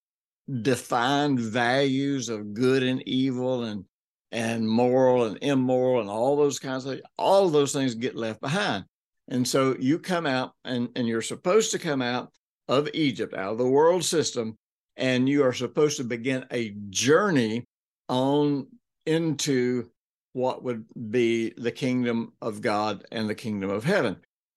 defined 0.63 1.39
values 1.39 2.29
of 2.29 2.55
good 2.55 2.83
and 2.83 3.07
evil 3.07 3.65
and 3.65 3.85
and 4.33 4.69
moral 4.69 5.25
and 5.25 5.39
immoral 5.43 6.01
and 6.01 6.09
all 6.09 6.37
those 6.37 6.59
kinds 6.59 6.87
of 6.87 7.01
all 7.19 7.47
of 7.47 7.53
those 7.53 7.73
things 7.73 7.95
get 7.95 8.15
left 8.15 8.41
behind. 8.41 8.85
And 9.29 9.47
so 9.47 9.77
you 9.79 9.99
come 9.99 10.27
out 10.27 10.53
and, 10.65 10.89
and 10.97 11.07
you're 11.07 11.23
supposed 11.23 11.73
to 11.73 11.79
come 11.79 12.03
out 12.03 12.31
of 12.69 12.89
Egypt, 12.95 13.35
out 13.35 13.53
of 13.53 13.59
the 13.59 13.67
world 13.67 14.05
system, 14.05 14.57
and 14.97 15.29
you 15.29 15.45
are 15.45 15.53
supposed 15.53 15.97
to 15.97 16.05
begin 16.05 16.45
a 16.53 16.75
journey 16.91 17.65
on 18.09 18.67
into 19.07 19.89
what 20.33 20.63
would 20.63 20.85
be 21.11 21.53
the 21.57 21.73
kingdom 21.73 22.33
of 22.41 22.61
God 22.61 23.05
and 23.11 23.29
the 23.29 23.35
kingdom 23.35 23.71
of 23.71 23.85
heaven. 23.85 24.17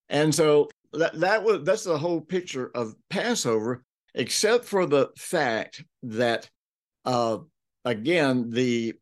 And 0.09 0.33
so 0.33 0.69
that 0.93 1.19
that 1.19 1.43
was 1.43 1.63
that's 1.63 1.83
the 1.83 1.97
whole 1.97 2.21
picture 2.21 2.71
of 2.75 2.95
Passover, 3.09 3.83
except 4.13 4.65
for 4.65 4.85
the 4.85 5.09
fact 5.17 5.83
that 6.03 6.49
uh, 7.05 7.37
again 7.83 8.49
the 8.51 8.93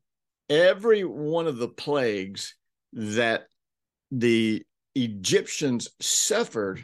every 0.50 1.04
one 1.04 1.48
of 1.48 1.58
the 1.58 1.68
plagues 1.68 2.56
that 2.94 3.48
the 4.12 4.64
Egyptians 4.96 5.90
suffered, 6.00 6.84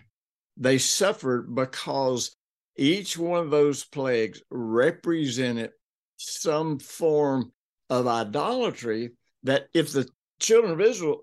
they 0.55 0.77
suffered 0.77 1.53
because 1.53 2.35
each 2.77 3.17
one 3.17 3.39
of 3.39 3.51
those 3.51 3.83
plagues 3.83 4.41
represented 4.49 5.71
some 6.17 6.79
form 6.79 7.51
of 7.89 8.07
idolatry 8.07 9.11
that 9.47 9.69
if 9.73 9.91
the 9.91 10.07
children 10.39 10.73
of 10.73 10.81
Israel 10.81 11.21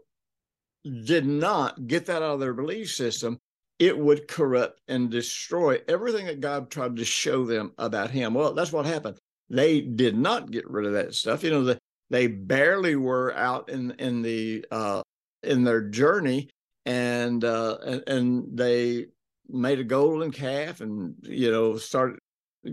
did 1.05 1.27
not 1.27 1.87
get 1.87 2.07
that 2.07 2.23
out 2.23 2.35
of 2.35 2.41
their 2.41 2.55
belief 2.55 2.91
system, 2.91 3.39
it 3.79 3.97
would 3.97 4.29
corrupt 4.29 4.81
and 4.89 5.11
destroy 5.11 5.79
everything 5.89 6.27
that 6.27 6.41
God 6.41 6.71
tried 6.71 6.97
to 6.97 7.05
show 7.05 7.45
them 7.45 7.73
about 7.79 8.11
Him. 8.11 8.35
Well, 8.35 8.55
that's 8.55 8.73
what 8.73 8.87
happened. 8.87 9.19
They 9.51 9.81
did 9.81 10.17
not 10.17 10.51
get 10.51 10.69
rid 10.71 10.87
of 10.87 10.93
that 10.95 11.15
stuff. 11.15 11.43
You 11.45 11.51
know, 11.51 11.65
the, 11.65 11.79
they 12.11 12.27
barely 12.27 12.97
were 12.97 13.35
out 13.35 13.69
in 13.69 13.93
in 13.93 14.23
the 14.23 14.65
uh, 14.71 15.03
in 15.43 15.65
their 15.65 15.83
journey, 15.83 16.49
and 16.87 17.45
uh, 17.45 17.79
and, 17.85 18.03
and 18.07 18.59
they 18.59 19.07
made 19.49 19.81
a 19.81 19.85
golden 19.85 20.31
calf 20.31 20.81
and 20.81 21.15
you 21.23 21.51
know 21.51 21.77
started 21.77 22.19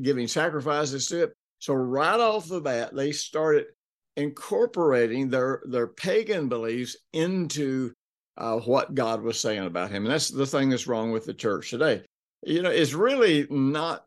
giving 0.02 0.28
sacrifices 0.28 1.08
to 1.08 1.24
it. 1.24 1.34
So 1.60 1.74
right 1.74 2.20
off 2.20 2.48
the 2.48 2.62
bat, 2.62 2.96
they 2.96 3.12
started 3.12 3.66
incorporating 4.18 5.30
their 5.30 5.62
their 5.66 5.88
pagan 5.88 6.50
beliefs 6.50 6.96
into 7.14 7.94
uh, 8.38 8.60
what 8.60 8.96
God 8.96 9.22
was 9.22 9.40
saying 9.40 9.66
about 9.66 9.92
him, 9.92 10.06
and 10.06 10.14
that's 10.14 10.30
the 10.30 10.46
thing 10.46 10.70
that's 10.70 10.88
wrong 10.88 11.12
with 11.12 11.26
the 11.26 11.34
church 11.34 11.70
today. 11.70 12.04
You 12.44 12.62
know, 12.62 12.72
it's 12.72 12.94
really 12.94 13.48
not 13.50 14.06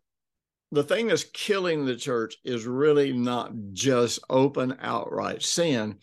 the 0.73 0.83
thing 0.83 1.07
that's 1.07 1.25
killing 1.33 1.85
the 1.85 1.97
church 1.97 2.37
is 2.45 2.67
really 2.67 3.13
not 3.13 3.53
just 3.73 4.19
open 4.29 4.77
outright 4.81 5.43
sin. 5.43 5.99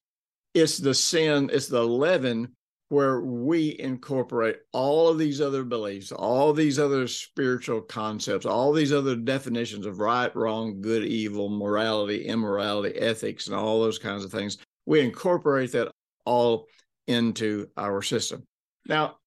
It's 0.53 0.77
the 0.77 0.93
sin, 0.93 1.49
it's 1.51 1.67
the 1.67 1.85
leaven 1.85 2.53
where 2.91 3.21
we 3.21 3.77
incorporate 3.79 4.57
all 4.73 5.07
of 5.07 5.17
these 5.17 5.39
other 5.39 5.63
beliefs, 5.63 6.11
all 6.11 6.51
these 6.51 6.77
other 6.77 7.07
spiritual 7.07 7.79
concepts, 7.79 8.45
all 8.45 8.73
these 8.73 8.91
other 8.91 9.15
definitions 9.15 9.85
of 9.85 9.99
right, 9.99 10.35
wrong, 10.35 10.81
good, 10.81 11.05
evil, 11.05 11.47
morality, 11.47 12.25
immorality, 12.25 12.93
ethics, 12.99 13.47
and 13.47 13.55
all 13.55 13.81
those 13.81 13.97
kinds 13.97 14.25
of 14.25 14.31
things. 14.31 14.57
We 14.85 14.99
incorporate 14.99 15.71
that 15.71 15.89
all 16.25 16.67
into 17.07 17.69
our 17.77 18.01
system. 18.01 18.43
Now, 18.85 19.19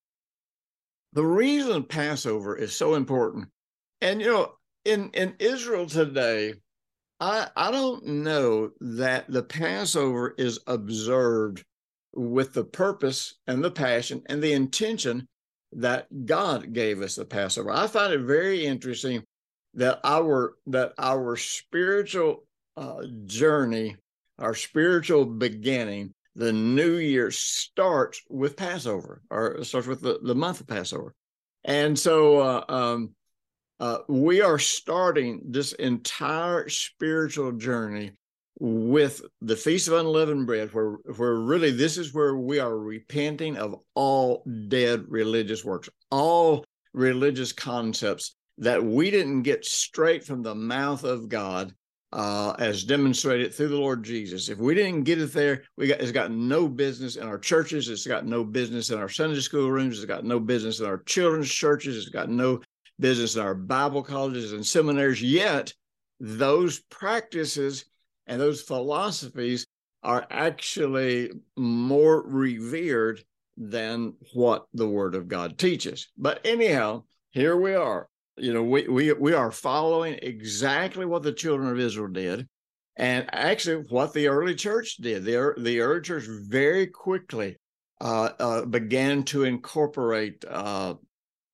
the 1.14 1.24
reason 1.24 1.84
Passover 1.84 2.56
is 2.56 2.76
so 2.76 2.96
important, 2.96 3.48
and 4.02 4.20
you 4.20 4.26
know, 4.26 4.52
in, 4.84 5.08
in 5.14 5.36
Israel 5.38 5.86
today, 5.86 6.52
I, 7.18 7.48
I 7.56 7.70
don't 7.70 8.04
know 8.04 8.72
that 8.80 9.24
the 9.30 9.42
Passover 9.42 10.34
is 10.36 10.60
observed 10.66 11.64
with 12.14 12.52
the 12.52 12.64
purpose 12.64 13.34
and 13.46 13.62
the 13.62 13.70
passion 13.70 14.22
and 14.26 14.42
the 14.42 14.52
intention 14.52 15.26
that 15.72 16.06
God 16.26 16.72
gave 16.72 17.02
us 17.02 17.16
the 17.16 17.24
Passover. 17.24 17.70
I 17.70 17.86
find 17.86 18.12
it 18.12 18.20
very 18.20 18.64
interesting 18.64 19.24
that 19.74 20.00
our 20.04 20.54
that 20.66 20.92
our 20.98 21.36
spiritual 21.36 22.44
uh, 22.76 23.02
journey, 23.26 23.96
our 24.38 24.54
spiritual 24.54 25.24
beginning, 25.24 26.14
the 26.36 26.52
new 26.52 26.96
year 26.96 27.30
starts 27.30 28.22
with 28.28 28.56
Passover, 28.56 29.22
or 29.30 29.62
starts 29.64 29.86
with 29.86 30.00
the, 30.00 30.20
the 30.22 30.34
month 30.34 30.60
of 30.60 30.68
Passover, 30.68 31.12
and 31.64 31.98
so 31.98 32.38
uh, 32.38 32.64
um, 32.68 33.10
uh, 33.80 33.98
we 34.08 34.40
are 34.40 34.58
starting 34.58 35.40
this 35.44 35.72
entire 35.72 36.68
spiritual 36.68 37.52
journey 37.52 38.12
with 38.64 39.20
the 39.42 39.56
Feast 39.56 39.88
of 39.88 39.94
Unleavened 39.94 40.46
Bread, 40.46 40.72
where, 40.72 40.92
where 41.16 41.34
really 41.34 41.70
this 41.70 41.98
is 41.98 42.14
where 42.14 42.34
we 42.34 42.60
are 42.60 42.78
repenting 42.78 43.58
of 43.58 43.76
all 43.94 44.42
dead 44.68 45.04
religious 45.06 45.62
works, 45.62 45.90
all 46.10 46.64
religious 46.94 47.52
concepts 47.52 48.36
that 48.56 48.82
we 48.82 49.10
didn't 49.10 49.42
get 49.42 49.66
straight 49.66 50.24
from 50.24 50.42
the 50.42 50.54
mouth 50.54 51.04
of 51.04 51.28
God. 51.28 51.74
Uh, 52.10 52.54
as 52.60 52.84
demonstrated 52.84 53.52
through 53.52 53.66
the 53.66 53.76
Lord 53.76 54.04
Jesus. 54.04 54.48
If 54.48 54.58
we 54.58 54.76
didn't 54.76 55.02
get 55.02 55.20
it 55.20 55.32
there, 55.32 55.64
we 55.76 55.88
got 55.88 56.00
it's 56.00 56.12
got 56.12 56.30
no 56.30 56.68
business 56.68 57.16
in 57.16 57.26
our 57.26 57.40
churches. 57.40 57.88
It's 57.88 58.06
got 58.06 58.24
no 58.24 58.44
business 58.44 58.90
in 58.90 59.00
our 59.00 59.08
Sunday 59.08 59.40
school 59.40 59.68
rooms. 59.68 59.96
It's 59.96 60.06
got 60.06 60.24
no 60.24 60.38
business 60.38 60.78
in 60.78 60.86
our 60.86 60.98
children's 60.98 61.50
churches. 61.50 61.96
It's 61.96 62.10
got 62.10 62.30
no 62.30 62.60
business 63.00 63.34
in 63.34 63.42
our 63.42 63.56
Bible 63.56 64.04
colleges 64.04 64.52
and 64.52 64.64
seminaries. 64.64 65.20
Yet 65.20 65.72
those 66.20 66.82
practices 66.88 67.86
and 68.26 68.40
those 68.40 68.62
philosophies 68.62 69.66
are 70.02 70.26
actually 70.30 71.30
more 71.56 72.22
revered 72.26 73.22
than 73.56 74.14
what 74.34 74.66
the 74.74 74.88
Word 74.88 75.14
of 75.14 75.28
God 75.28 75.58
teaches. 75.58 76.08
But 76.16 76.40
anyhow, 76.44 77.04
here 77.30 77.56
we 77.56 77.74
are. 77.74 78.08
You 78.36 78.52
know, 78.52 78.62
we 78.62 78.88
we 78.88 79.12
we 79.12 79.32
are 79.32 79.52
following 79.52 80.18
exactly 80.20 81.06
what 81.06 81.22
the 81.22 81.32
children 81.32 81.68
of 81.68 81.78
Israel 81.78 82.08
did, 82.08 82.48
and 82.96 83.28
actually 83.32 83.84
what 83.88 84.12
the 84.12 84.26
early 84.28 84.54
church 84.54 84.96
did. 84.96 85.24
The 85.24 85.54
the 85.56 85.80
early 85.80 86.00
church 86.00 86.24
very 86.48 86.88
quickly 86.88 87.56
uh, 88.00 88.30
uh, 88.38 88.64
began 88.66 89.22
to 89.24 89.44
incorporate 89.44 90.44
uh, 90.48 90.94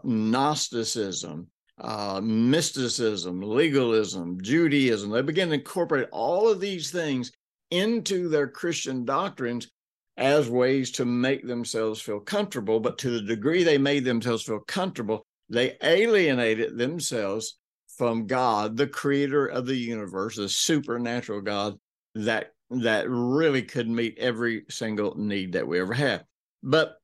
Gnosticism 0.03 1.49
uh, 1.81 2.21
mysticism, 2.23 3.41
legalism, 3.41 4.41
Judaism. 4.43 5.11
They 5.11 5.23
begin 5.23 5.49
to 5.49 5.55
incorporate 5.55 6.09
all 6.13 6.49
of 6.49 6.61
these 6.61 6.91
things 6.91 7.33
into 7.71 8.29
their 8.29 8.49
Christian 8.49 9.05
doctrines 9.05 9.69
as 10.17 10.51
ways 10.51 10.91
to 10.93 11.05
make 11.05 11.47
themselves 11.47 12.01
feel 12.01 12.21
comfortable. 12.21 12.81
But 12.81 12.99
to 12.99 13.11
the 13.11 13.23
degree 13.23 13.63
they 13.63 13.79
made 13.79 14.05
themselves 14.05 14.43
feel 14.43 14.61
comfortable, 14.61 15.25
they 15.49 15.77
alienated 15.83 16.77
themselves 16.77 17.59
from 17.97 18.27
God, 18.27 18.77
the 18.77 18.87
creator 18.87 19.47
of 19.47 19.67
the 19.67 19.77
universe, 19.77 20.37
the 20.37 20.49
supernatural 20.49 21.41
God 21.41 21.79
that 22.15 22.53
that 22.71 23.07
really 23.09 23.63
could 23.63 23.89
meet 23.89 24.17
every 24.19 24.65
single 24.69 25.17
need 25.19 25.53
that 25.53 25.67
we 25.67 25.81
ever 25.81 25.93
have. 25.93 26.25
But 26.63 26.97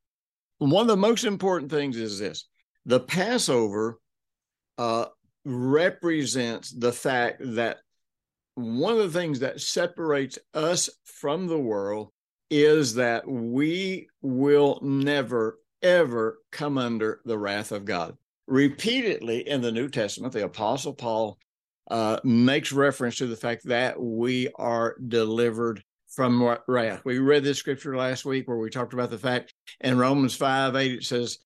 one 0.58 0.82
of 0.82 0.88
the 0.88 0.96
most 0.96 1.24
important 1.24 1.70
things 1.70 1.96
is 1.96 2.18
this 2.18 2.48
the 2.84 3.00
Passover 3.00 3.98
uh, 4.78 5.06
represents 5.44 6.70
the 6.70 6.92
fact 6.92 7.40
that 7.40 7.78
one 8.54 8.92
of 8.92 9.12
the 9.12 9.18
things 9.18 9.40
that 9.40 9.60
separates 9.60 10.38
us 10.54 10.88
from 11.04 11.46
the 11.46 11.58
world 11.58 12.10
is 12.50 12.94
that 12.94 13.28
we 13.28 14.08
will 14.22 14.78
never, 14.82 15.58
ever 15.82 16.38
come 16.52 16.78
under 16.78 17.20
the 17.24 17.38
wrath 17.38 17.72
of 17.72 17.84
God. 17.84 18.16
Repeatedly 18.46 19.48
in 19.48 19.60
the 19.60 19.72
New 19.72 19.88
Testament, 19.88 20.32
the 20.32 20.44
Apostle 20.44 20.94
Paul 20.94 21.38
uh, 21.90 22.18
makes 22.24 22.72
reference 22.72 23.16
to 23.16 23.26
the 23.26 23.36
fact 23.36 23.66
that 23.66 24.00
we 24.00 24.48
are 24.56 24.96
delivered 25.06 25.82
from 26.08 26.56
wrath. 26.66 27.02
We 27.04 27.18
read 27.18 27.44
this 27.44 27.58
scripture 27.58 27.96
last 27.96 28.24
week 28.24 28.48
where 28.48 28.56
we 28.56 28.70
talked 28.70 28.94
about 28.94 29.10
the 29.10 29.18
fact 29.18 29.52
in 29.80 29.98
Romans 29.98 30.34
5 30.34 30.74
8, 30.74 30.92
it 30.92 31.04
says, 31.04 31.38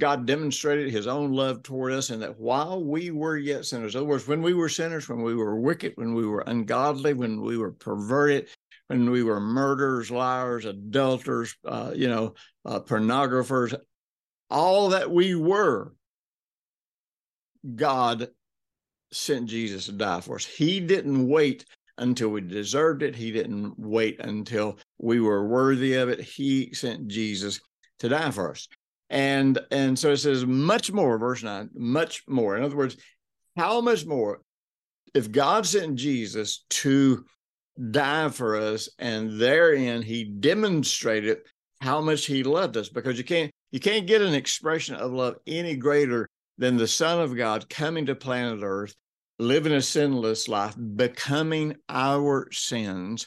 God 0.00 0.26
demonstrated 0.26 0.90
his 0.90 1.06
own 1.06 1.32
love 1.32 1.62
toward 1.62 1.92
us, 1.92 2.10
and 2.10 2.20
that 2.22 2.40
while 2.40 2.82
we 2.82 3.10
were 3.10 3.36
yet 3.36 3.66
sinners, 3.66 3.94
in 3.94 4.00
other 4.00 4.08
words, 4.08 4.26
when 4.26 4.42
we 4.42 4.54
were 4.54 4.68
sinners, 4.68 5.08
when 5.08 5.22
we 5.22 5.34
were 5.34 5.60
wicked, 5.60 5.92
when 5.96 6.14
we 6.14 6.26
were 6.26 6.42
ungodly, 6.46 7.12
when 7.12 7.40
we 7.42 7.56
were 7.56 7.72
perverted, 7.72 8.48
when 8.88 9.10
we 9.10 9.22
were 9.22 9.38
murderers, 9.38 10.10
liars, 10.10 10.64
adulterers, 10.64 11.54
uh, 11.64 11.92
you 11.94 12.08
know, 12.08 12.34
uh, 12.64 12.80
pornographers, 12.80 13.78
all 14.50 14.88
that 14.88 15.10
we 15.10 15.34
were, 15.36 15.94
God 17.76 18.30
sent 19.12 19.46
Jesus 19.46 19.86
to 19.86 19.92
die 19.92 20.20
for 20.20 20.36
us. 20.36 20.44
He 20.44 20.80
didn't 20.80 21.28
wait 21.28 21.66
until 21.98 22.30
we 22.30 22.40
deserved 22.40 23.02
it. 23.02 23.14
He 23.14 23.30
didn't 23.30 23.78
wait 23.78 24.18
until 24.20 24.78
we 24.98 25.20
were 25.20 25.46
worthy 25.46 25.94
of 25.94 26.08
it. 26.08 26.20
He 26.20 26.72
sent 26.72 27.08
Jesus 27.08 27.60
to 27.98 28.08
die 28.08 28.30
for 28.30 28.50
us. 28.50 28.66
And 29.10 29.58
and 29.70 29.98
so 29.98 30.12
it 30.12 30.18
says 30.18 30.46
much 30.46 30.92
more, 30.92 31.18
verse 31.18 31.42
9, 31.42 31.70
much 31.74 32.22
more. 32.28 32.56
In 32.56 32.62
other 32.62 32.76
words, 32.76 32.96
how 33.56 33.80
much 33.80 34.06
more 34.06 34.40
if 35.12 35.32
God 35.32 35.66
sent 35.66 35.96
Jesus 35.96 36.64
to 36.70 37.24
die 37.90 38.28
for 38.28 38.56
us 38.56 38.88
and 38.98 39.40
therein 39.40 40.02
he 40.02 40.24
demonstrated 40.24 41.38
how 41.80 42.00
much 42.00 42.26
he 42.26 42.42
loved 42.42 42.76
us 42.76 42.88
because 42.88 43.16
you 43.16 43.24
can't 43.24 43.50
you 43.70 43.80
can't 43.80 44.06
get 44.06 44.20
an 44.20 44.34
expression 44.34 44.94
of 44.96 45.12
love 45.12 45.36
any 45.46 45.74
greater 45.76 46.28
than 46.58 46.76
the 46.76 46.86
son 46.86 47.20
of 47.20 47.36
god 47.36 47.70
coming 47.70 48.04
to 48.04 48.14
planet 48.14 48.60
earth 48.62 48.94
living 49.38 49.72
a 49.72 49.80
sinless 49.80 50.46
life 50.46 50.74
becoming 50.94 51.74
our 51.88 52.50
sins 52.52 53.26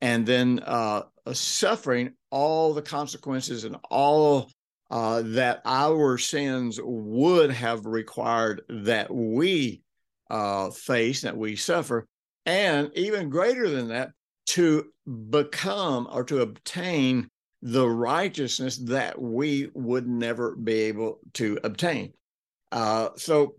and 0.00 0.26
then 0.26 0.60
uh, 0.64 1.02
suffering 1.32 2.10
all 2.30 2.74
the 2.74 2.82
consequences 2.82 3.62
and 3.62 3.76
all 3.90 4.50
uh, 4.94 5.22
that 5.24 5.60
our 5.64 6.16
sins 6.16 6.78
would 6.80 7.50
have 7.50 7.84
required 7.84 8.62
that 8.68 9.12
we 9.12 9.82
uh, 10.30 10.70
face, 10.70 11.22
that 11.22 11.36
we 11.36 11.56
suffer, 11.56 12.06
and 12.46 12.92
even 12.94 13.28
greater 13.28 13.68
than 13.68 13.88
that, 13.88 14.12
to 14.46 14.84
become 15.30 16.06
or 16.12 16.22
to 16.22 16.42
obtain 16.42 17.28
the 17.60 17.88
righteousness 17.88 18.76
that 18.76 19.20
we 19.20 19.68
would 19.74 20.06
never 20.06 20.54
be 20.54 20.82
able 20.82 21.18
to 21.32 21.58
obtain. 21.64 22.12
Uh, 22.70 23.08
so, 23.16 23.56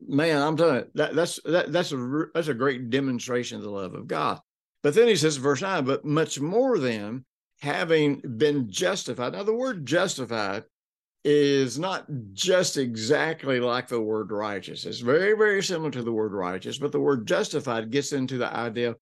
man, 0.00 0.40
I'm 0.40 0.56
telling 0.56 0.76
you 0.76 0.86
that 0.94 1.14
that's 1.14 1.38
that, 1.44 1.70
that's 1.70 1.92
a 1.92 2.24
that's 2.32 2.48
a 2.48 2.54
great 2.54 2.88
demonstration 2.88 3.58
of 3.58 3.62
the 3.62 3.70
love 3.70 3.92
of 3.92 4.06
God. 4.06 4.40
But 4.82 4.94
then 4.94 5.06
he 5.06 5.16
says, 5.16 5.36
verse 5.36 5.60
nine, 5.60 5.84
but 5.84 6.06
much 6.06 6.40
more 6.40 6.78
than 6.78 7.26
having 7.62 8.20
been 8.38 8.68
justified. 8.68 9.32
Now, 9.32 9.44
the 9.44 9.54
word 9.54 9.86
justified 9.86 10.64
is 11.24 11.78
not 11.78 12.04
just 12.32 12.76
exactly 12.76 13.60
like 13.60 13.86
the 13.86 14.00
word 14.00 14.32
righteous. 14.32 14.84
It's 14.84 14.98
very, 14.98 15.36
very 15.36 15.62
similar 15.62 15.92
to 15.92 16.02
the 16.02 16.10
word 16.10 16.32
righteous, 16.32 16.78
but 16.78 16.90
the 16.90 16.98
word 16.98 17.28
justified 17.28 17.92
gets 17.92 18.12
into 18.12 18.36
the 18.36 18.52
idea 18.52 18.96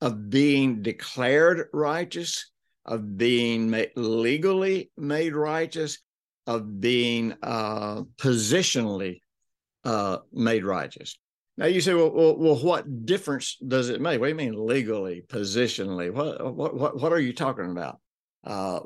of 0.00 0.30
being 0.30 0.80
declared 0.80 1.66
righteous, 1.72 2.52
of 2.84 3.18
being 3.18 3.74
legally 3.96 4.92
made 4.96 5.34
righteous, 5.34 5.98
of 6.46 6.80
being 6.80 7.34
uh, 7.42 8.02
positionally 8.16 9.18
uh, 9.82 10.18
made 10.32 10.64
righteous. 10.64 11.18
Now 11.56 11.66
you 11.66 11.80
say, 11.80 11.94
well, 11.94 12.12
well, 12.12 12.36
well, 12.36 12.56
what 12.56 13.06
difference 13.06 13.56
does 13.66 13.88
it 13.88 14.00
make? 14.00 14.20
What 14.20 14.26
do 14.26 14.30
you 14.30 14.36
mean 14.36 14.66
legally, 14.66 15.24
positionally? 15.26 16.12
What 16.12 16.54
what, 16.54 17.00
what 17.00 17.12
are 17.12 17.20
you 17.20 17.32
talking 17.32 17.70
about? 17.70 17.98
Uh, 18.44 18.80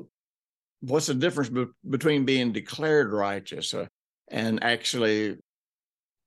what's 0.81 1.07
the 1.07 1.14
difference 1.14 1.51
be- 1.51 1.66
between 1.88 2.25
being 2.25 2.53
declared 2.53 3.12
righteous 3.12 3.75
uh, 3.75 3.87
and 4.31 4.62
actually, 4.62 5.37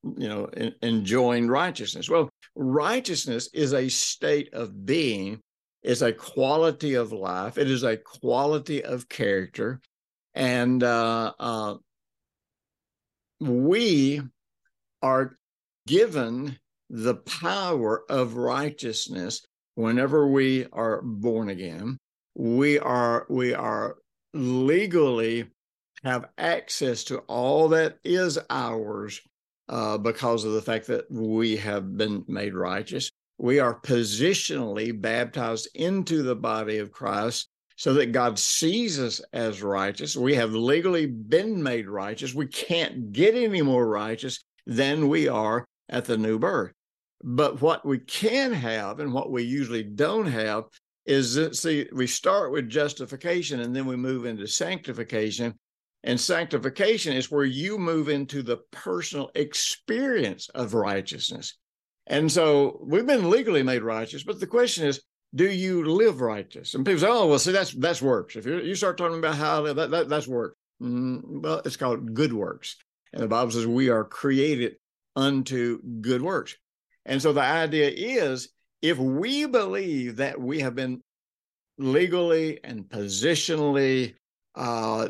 you 0.04 0.30
know, 0.30 0.46
in, 0.46 0.74
enjoying 0.82 1.48
righteousness? 1.48 2.10
Well, 2.10 2.30
righteousness 2.56 3.50
is 3.54 3.74
a 3.74 3.88
state 3.90 4.54
of 4.54 4.86
being. 4.86 5.40
It's 5.84 6.02
a 6.02 6.14
quality 6.14 6.96
of 6.96 7.12
life. 7.12 7.58
It 7.58 7.70
is 7.70 7.84
a 7.84 7.98
quality 7.98 8.84
of 8.84 9.10
character, 9.10 9.80
and 10.36 10.84
uh, 10.84 11.34
uh 11.40 11.76
we 13.40 14.22
are 15.02 15.36
given 15.88 16.60
the 16.92 17.16
power 17.16 18.04
of 18.08 18.36
righteousness 18.36 19.44
whenever 19.74 20.28
we 20.28 20.68
are 20.72 21.02
born 21.02 21.50
again 21.50 21.98
we 22.36 22.80
are 22.80 23.26
we 23.30 23.54
are 23.54 23.98
legally 24.34 25.46
have 26.04 26.30
access 26.38 27.04
to 27.06 27.20
all 27.20 27.70
that 27.70 27.98
is 28.04 28.40
ours 28.50 29.22
uh, 29.70 29.98
because 29.98 30.44
of 30.44 30.54
the 30.54 30.62
fact 30.62 30.88
that 30.88 31.10
we 31.12 31.56
have 31.58 31.96
been 31.98 32.26
made 32.28 32.54
righteous. 32.54 33.12
We 33.38 33.60
are 33.60 33.80
positionally 33.80 35.00
baptized 35.00 35.70
into 35.76 36.24
the 36.24 36.36
body 36.36 36.78
of 36.78 36.92
christ 36.92 37.50
so 37.76 37.94
that 37.96 38.12
god 38.12 38.38
sees 38.38 39.00
us 39.00 39.22
as 39.34 39.62
righteous. 39.64 40.16
We 40.16 40.36
have 40.36 40.54
legally 40.54 41.08
been 41.08 41.62
made 41.62 41.88
righteous. 41.88 42.34
We 42.34 42.48
can't 42.48 43.12
get 43.12 43.36
any 43.36 43.62
more 43.62 43.88
righteous 43.88 44.44
than 44.66 45.10
we 45.10 45.28
are 45.28 45.66
at 45.90 46.06
the 46.06 46.18
new 46.18 46.38
birth. 46.40 46.72
But 47.24 47.62
what 47.62 47.86
we 47.86 48.00
can 48.00 48.54
have 48.54 49.00
and 49.00 49.14
what 49.14 49.32
we 49.32 49.44
usually 49.44 49.84
don't 49.84 50.28
have 50.28 50.66
is 51.06 51.36
that, 51.36 51.56
see, 51.56 51.88
we 51.94 52.08
start 52.08 52.52
with 52.52 52.70
justification 52.70 53.60
and 53.60 53.76
then 53.76 53.86
we 53.86 53.96
move 53.96 54.26
into 54.26 54.48
sanctification. 54.48 55.56
And 56.04 56.20
sanctification 56.20 57.14
is 57.14 57.30
where 57.30 57.46
you 57.46 57.78
move 57.78 58.10
into 58.10 58.42
the 58.42 58.58
personal 58.72 59.30
experience 59.36 60.50
of 60.50 60.74
righteousness. 60.74 61.58
And 62.08 62.32
so 62.32 62.80
we've 62.84 63.06
been 63.06 63.30
legally 63.30 63.64
made 63.64 63.84
righteous, 63.84 64.24
but 64.24 64.40
the 64.40 64.48
question 64.48 64.86
is, 64.86 65.02
do 65.34 65.50
you 65.50 65.86
live 65.86 66.20
righteous? 66.20 66.74
And 66.74 66.86
people 66.86 67.02
say, 67.02 67.08
oh, 67.08 67.28
well, 67.28 67.40
see, 67.40 67.52
that's 67.52 67.72
that's 67.72 68.02
works. 68.02 68.36
If 68.36 68.46
you 68.46 68.76
start 68.76 68.98
talking 68.98 69.20
about 69.20 69.36
how 69.36 69.62
that, 69.74 69.92
that 69.92 70.10
that's 70.10 70.28
work. 70.28 70.58
Mm, 70.82 71.42
well, 71.42 71.62
it's 71.64 71.78
called 71.78 72.14
good 72.14 72.34
works. 72.34 72.76
And 73.14 73.22
the 73.22 73.28
Bible 73.28 73.52
says 73.52 73.68
we 73.68 73.90
are 73.90 74.04
created 74.04 74.76
unto 75.16 75.82
good 76.02 76.22
works. 76.22 76.56
And 77.06 77.22
so 77.22 77.32
the 77.32 77.42
idea 77.42 77.90
is 77.90 78.50
if 78.82 78.98
we 78.98 79.46
believe 79.46 80.18
that 80.18 80.40
we 80.40 80.60
have 80.60 80.76
been 80.76 81.02
legally 81.78 82.60
and 82.64 82.86
positionally 82.86 84.16
uh, 84.56 85.10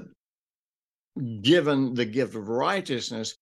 given 1.42 1.94
the 1.94 2.06
gift 2.06 2.36
of 2.36 2.50
righteousness, 2.50 3.36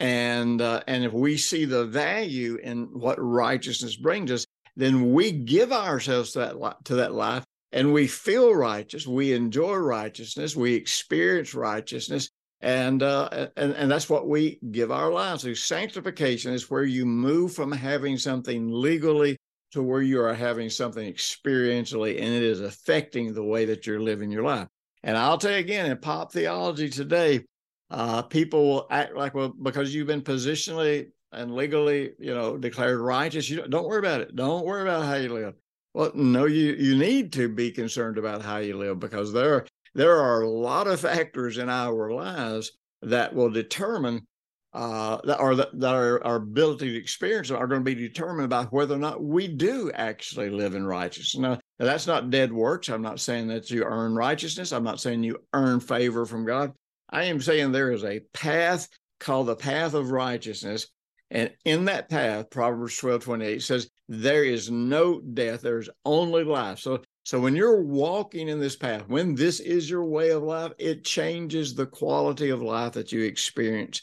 and 0.00 0.60
uh, 0.60 0.82
and 0.86 1.04
if 1.04 1.12
we 1.12 1.36
see 1.36 1.64
the 1.64 1.84
value 1.84 2.56
in 2.56 2.84
what 2.92 3.16
righteousness 3.18 3.96
brings 3.96 4.30
us, 4.30 4.46
then 4.76 5.12
we 5.12 5.30
give 5.30 5.72
ourselves 5.72 6.32
to 6.32 6.38
that 6.40 6.84
to 6.84 6.96
that 6.96 7.14
life, 7.14 7.44
and 7.72 7.92
we 7.92 8.06
feel 8.06 8.54
righteous, 8.54 9.06
we 9.06 9.32
enjoy 9.32 9.74
righteousness, 9.74 10.56
we 10.56 10.74
experience 10.74 11.54
righteousness, 11.54 12.28
and 12.60 13.02
uh, 13.02 13.48
and 13.56 13.72
and 13.72 13.90
that's 13.90 14.10
what 14.10 14.28
we 14.28 14.58
give 14.72 14.90
our 14.90 15.12
lives 15.12 15.42
to. 15.42 15.54
Sanctification 15.54 16.52
is 16.52 16.70
where 16.70 16.84
you 16.84 17.06
move 17.06 17.54
from 17.54 17.70
having 17.70 18.18
something 18.18 18.70
legally 18.70 19.36
to 19.74 19.82
where 19.82 20.02
you 20.02 20.20
are 20.20 20.34
having 20.34 20.70
something 20.70 21.12
experientially, 21.12 22.16
and 22.20 22.34
it 22.34 22.42
is 22.42 22.60
affecting 22.60 23.34
the 23.34 23.44
way 23.44 23.64
that 23.66 23.86
you're 23.86 24.00
living 24.00 24.30
your 24.30 24.44
life. 24.44 24.68
And 25.02 25.16
I'll 25.16 25.36
tell 25.36 25.50
you 25.50 25.58
again, 25.58 25.90
in 25.90 25.96
pop 25.98 26.32
theology 26.32 26.88
today, 26.88 27.44
uh, 27.90 28.22
people 28.22 28.68
will 28.68 28.86
act 28.90 29.14
like, 29.14 29.34
well, 29.34 29.48
because 29.48 29.94
you've 29.94 30.06
been 30.06 30.22
positionally 30.22 31.08
and 31.32 31.54
legally, 31.54 32.12
you 32.18 32.34
know, 32.34 32.56
declared 32.56 33.00
righteous, 33.00 33.50
you 33.50 33.56
don't, 33.56 33.70
don't 33.70 33.88
worry 33.88 33.98
about 33.98 34.20
it. 34.20 34.34
Don't 34.34 34.64
worry 34.64 34.82
about 34.82 35.04
how 35.04 35.16
you 35.16 35.32
live. 35.32 35.54
Well, 35.92 36.12
no, 36.14 36.46
you 36.46 36.72
you 36.74 36.96
need 36.96 37.32
to 37.34 37.48
be 37.48 37.70
concerned 37.70 38.18
about 38.18 38.42
how 38.42 38.58
you 38.58 38.76
live 38.76 38.98
because 38.98 39.32
there 39.32 39.66
there 39.94 40.16
are 40.16 40.42
a 40.42 40.48
lot 40.48 40.86
of 40.86 41.00
factors 41.00 41.58
in 41.58 41.68
our 41.68 42.12
lives 42.12 42.72
that 43.02 43.34
will 43.34 43.50
determine 43.50 44.26
uh, 44.74 45.18
that 45.24 45.38
are 45.38 45.54
that, 45.54 45.78
that 45.78 45.94
our, 45.94 46.22
our 46.24 46.36
ability 46.36 46.90
to 46.90 46.98
experience 46.98 47.50
are 47.50 47.66
going 47.68 47.80
to 47.80 47.84
be 47.84 47.94
determined 47.94 48.50
by 48.50 48.64
whether 48.64 48.96
or 48.96 48.98
not 48.98 49.22
we 49.22 49.46
do 49.46 49.90
actually 49.94 50.50
live 50.50 50.74
in 50.74 50.84
righteousness. 50.84 51.40
Now, 51.40 51.58
that's 51.78 52.08
not 52.08 52.30
dead 52.30 52.52
works. 52.52 52.88
I'm 52.88 53.02
not 53.02 53.20
saying 53.20 53.46
that 53.48 53.70
you 53.70 53.84
earn 53.84 54.16
righteousness. 54.16 54.72
I'm 54.72 54.82
not 54.82 55.00
saying 55.00 55.22
you 55.22 55.38
earn 55.52 55.78
favor 55.78 56.26
from 56.26 56.44
God. 56.44 56.72
I 57.08 57.24
am 57.24 57.40
saying 57.40 57.70
there 57.70 57.92
is 57.92 58.04
a 58.04 58.20
path 58.32 58.88
called 59.20 59.46
the 59.46 59.56
path 59.56 59.94
of 59.94 60.10
righteousness. 60.10 60.88
And 61.30 61.52
in 61.64 61.84
that 61.84 62.10
path, 62.10 62.50
Proverbs 62.50 62.96
12 62.98 63.22
28 63.22 63.62
says, 63.62 63.88
There 64.08 64.44
is 64.44 64.70
no 64.70 65.20
death, 65.20 65.62
there's 65.62 65.90
only 66.04 66.42
life. 66.42 66.80
So 66.80 67.00
so 67.24 67.40
when 67.40 67.56
you're 67.56 67.80
walking 67.80 68.48
in 68.48 68.60
this 68.60 68.76
path, 68.76 69.08
when 69.08 69.34
this 69.34 69.58
is 69.58 69.88
your 69.88 70.04
way 70.04 70.30
of 70.30 70.42
life, 70.42 70.72
it 70.78 71.04
changes 71.04 71.74
the 71.74 71.86
quality 71.86 72.50
of 72.50 72.60
life 72.60 72.92
that 72.92 73.12
you 73.12 73.22
experience 73.22 74.02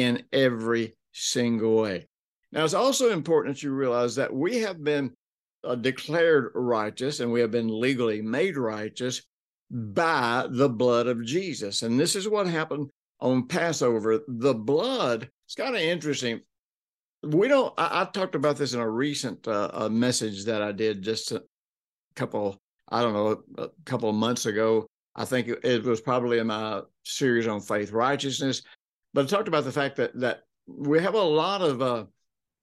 in 0.00 0.22
every 0.32 0.94
single 1.12 1.82
way. 1.82 2.08
Now, 2.52 2.64
it's 2.64 2.74
also 2.74 3.10
important 3.10 3.56
that 3.56 3.62
you 3.62 3.72
realize 3.72 4.16
that 4.16 4.32
we 4.32 4.58
have 4.58 4.82
been 4.82 5.12
uh, 5.62 5.76
declared 5.76 6.50
righteous 6.54 7.20
and 7.20 7.30
we 7.30 7.40
have 7.40 7.50
been 7.50 7.68
legally 7.68 8.22
made 8.22 8.56
righteous 8.56 9.22
by 9.70 10.46
the 10.50 10.68
blood 10.68 11.06
of 11.06 11.24
Jesus. 11.24 11.82
And 11.82 11.98
this 11.98 12.16
is 12.16 12.28
what 12.28 12.46
happened 12.46 12.90
on 13.20 13.46
Passover. 13.46 14.20
The 14.26 14.54
blood, 14.54 15.28
it's 15.46 15.54
kind 15.54 15.76
of 15.76 15.80
interesting. 15.80 16.40
We 17.22 17.46
don't, 17.48 17.72
I, 17.78 18.02
I, 18.02 18.04
talked 18.06 18.34
about 18.34 18.56
this 18.56 18.72
in 18.72 18.80
a 18.80 18.88
recent 18.88 19.46
uh, 19.46 19.88
message 19.90 20.46
that 20.46 20.62
I 20.62 20.72
did 20.72 21.02
just 21.02 21.30
a 21.32 21.44
couple 22.16 22.58
I 22.90 23.02
don't 23.02 23.12
know, 23.12 23.42
a 23.58 23.68
couple 23.84 24.08
of 24.08 24.16
months 24.16 24.46
ago. 24.46 24.86
I 25.14 25.24
think 25.24 25.48
it 25.48 25.84
was 25.84 26.00
probably 26.00 26.38
in 26.38 26.48
my 26.48 26.82
series 27.04 27.46
on 27.46 27.60
faith 27.60 27.92
righteousness, 27.92 28.62
but 29.14 29.24
I 29.24 29.28
talked 29.28 29.48
about 29.48 29.64
the 29.64 29.72
fact 29.72 29.96
that 29.96 30.18
that 30.20 30.42
we 30.66 31.00
have 31.00 31.14
a 31.14 31.22
lot 31.22 31.62
of 31.62 31.82
uh, 31.82 32.04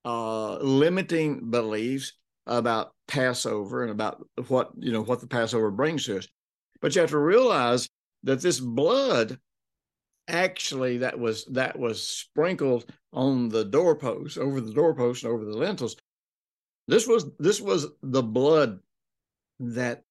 uh, 0.06 0.58
limiting 0.58 1.50
beliefs 1.50 2.14
about 2.46 2.94
Passover 3.08 3.84
and 3.84 3.92
about 3.92 4.26
what 4.48 4.72
you 4.78 4.92
know 4.92 5.04
what 5.04 5.22
the 5.22 5.28
Passover 5.28 5.72
brings 5.72 6.06
to 6.06 6.18
us. 6.18 6.28
But 6.82 6.96
you 6.96 7.02
have 7.02 7.12
to 7.12 7.20
realize 7.20 7.90
that 8.24 8.42
this 8.42 8.60
blood 8.60 9.40
actually 10.28 11.00
that 11.00 11.18
was 11.18 11.46
that 11.46 11.78
was 11.78 12.06
sprinkled 12.06 12.86
on 13.14 13.50
the 13.50 13.64
doorpost 13.64 14.38
over 14.38 14.60
the 14.60 14.74
doorpost 14.74 15.24
and 15.24 15.32
over 15.32 15.46
the 15.46 15.56
lintels 15.56 15.96
this 16.90 17.08
was 17.08 17.32
this 17.40 17.62
was 17.62 17.88
the 18.04 18.22
blood 18.22 18.80
that 19.60 20.04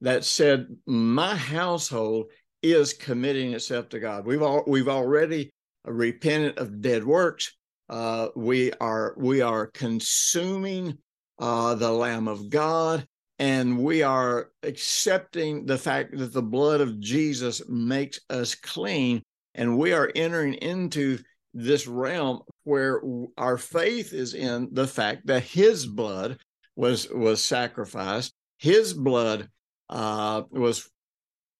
that 0.00 0.24
said, 0.24 0.76
My 0.86 1.34
household 1.34 2.26
is 2.62 2.92
committing 2.92 3.52
itself 3.52 3.88
to 3.90 4.00
God. 4.00 4.26
We've 4.26 4.42
all, 4.42 4.64
we've 4.66 4.88
already 4.88 5.52
repented 5.86 6.58
of 6.58 6.80
dead 6.80 7.04
works. 7.04 7.54
Uh, 7.88 8.28
we 8.34 8.72
are 8.74 9.14
we 9.16 9.40
are 9.40 9.68
consuming 9.68 10.98
uh, 11.38 11.74
the 11.74 11.90
Lamb 11.90 12.28
of 12.28 12.50
God, 12.50 13.06
and 13.38 13.78
we 13.78 14.02
are 14.02 14.50
accepting 14.62 15.66
the 15.66 15.78
fact 15.78 16.16
that 16.16 16.32
the 16.32 16.42
blood 16.42 16.80
of 16.80 16.98
Jesus 16.98 17.62
makes 17.68 18.18
us 18.28 18.54
clean, 18.54 19.22
and 19.54 19.78
we 19.78 19.92
are 19.92 20.10
entering 20.14 20.54
into 20.54 21.18
this 21.54 21.86
realm 21.86 22.40
where 22.64 23.00
our 23.38 23.56
faith 23.56 24.12
is 24.12 24.34
in 24.34 24.68
the 24.72 24.86
fact 24.86 25.26
that 25.26 25.44
His 25.44 25.86
blood 25.86 26.38
was 26.74 27.08
was 27.10 27.42
sacrificed. 27.42 28.34
His 28.58 28.92
blood 28.92 29.48
uh, 29.88 30.42
was 30.50 30.90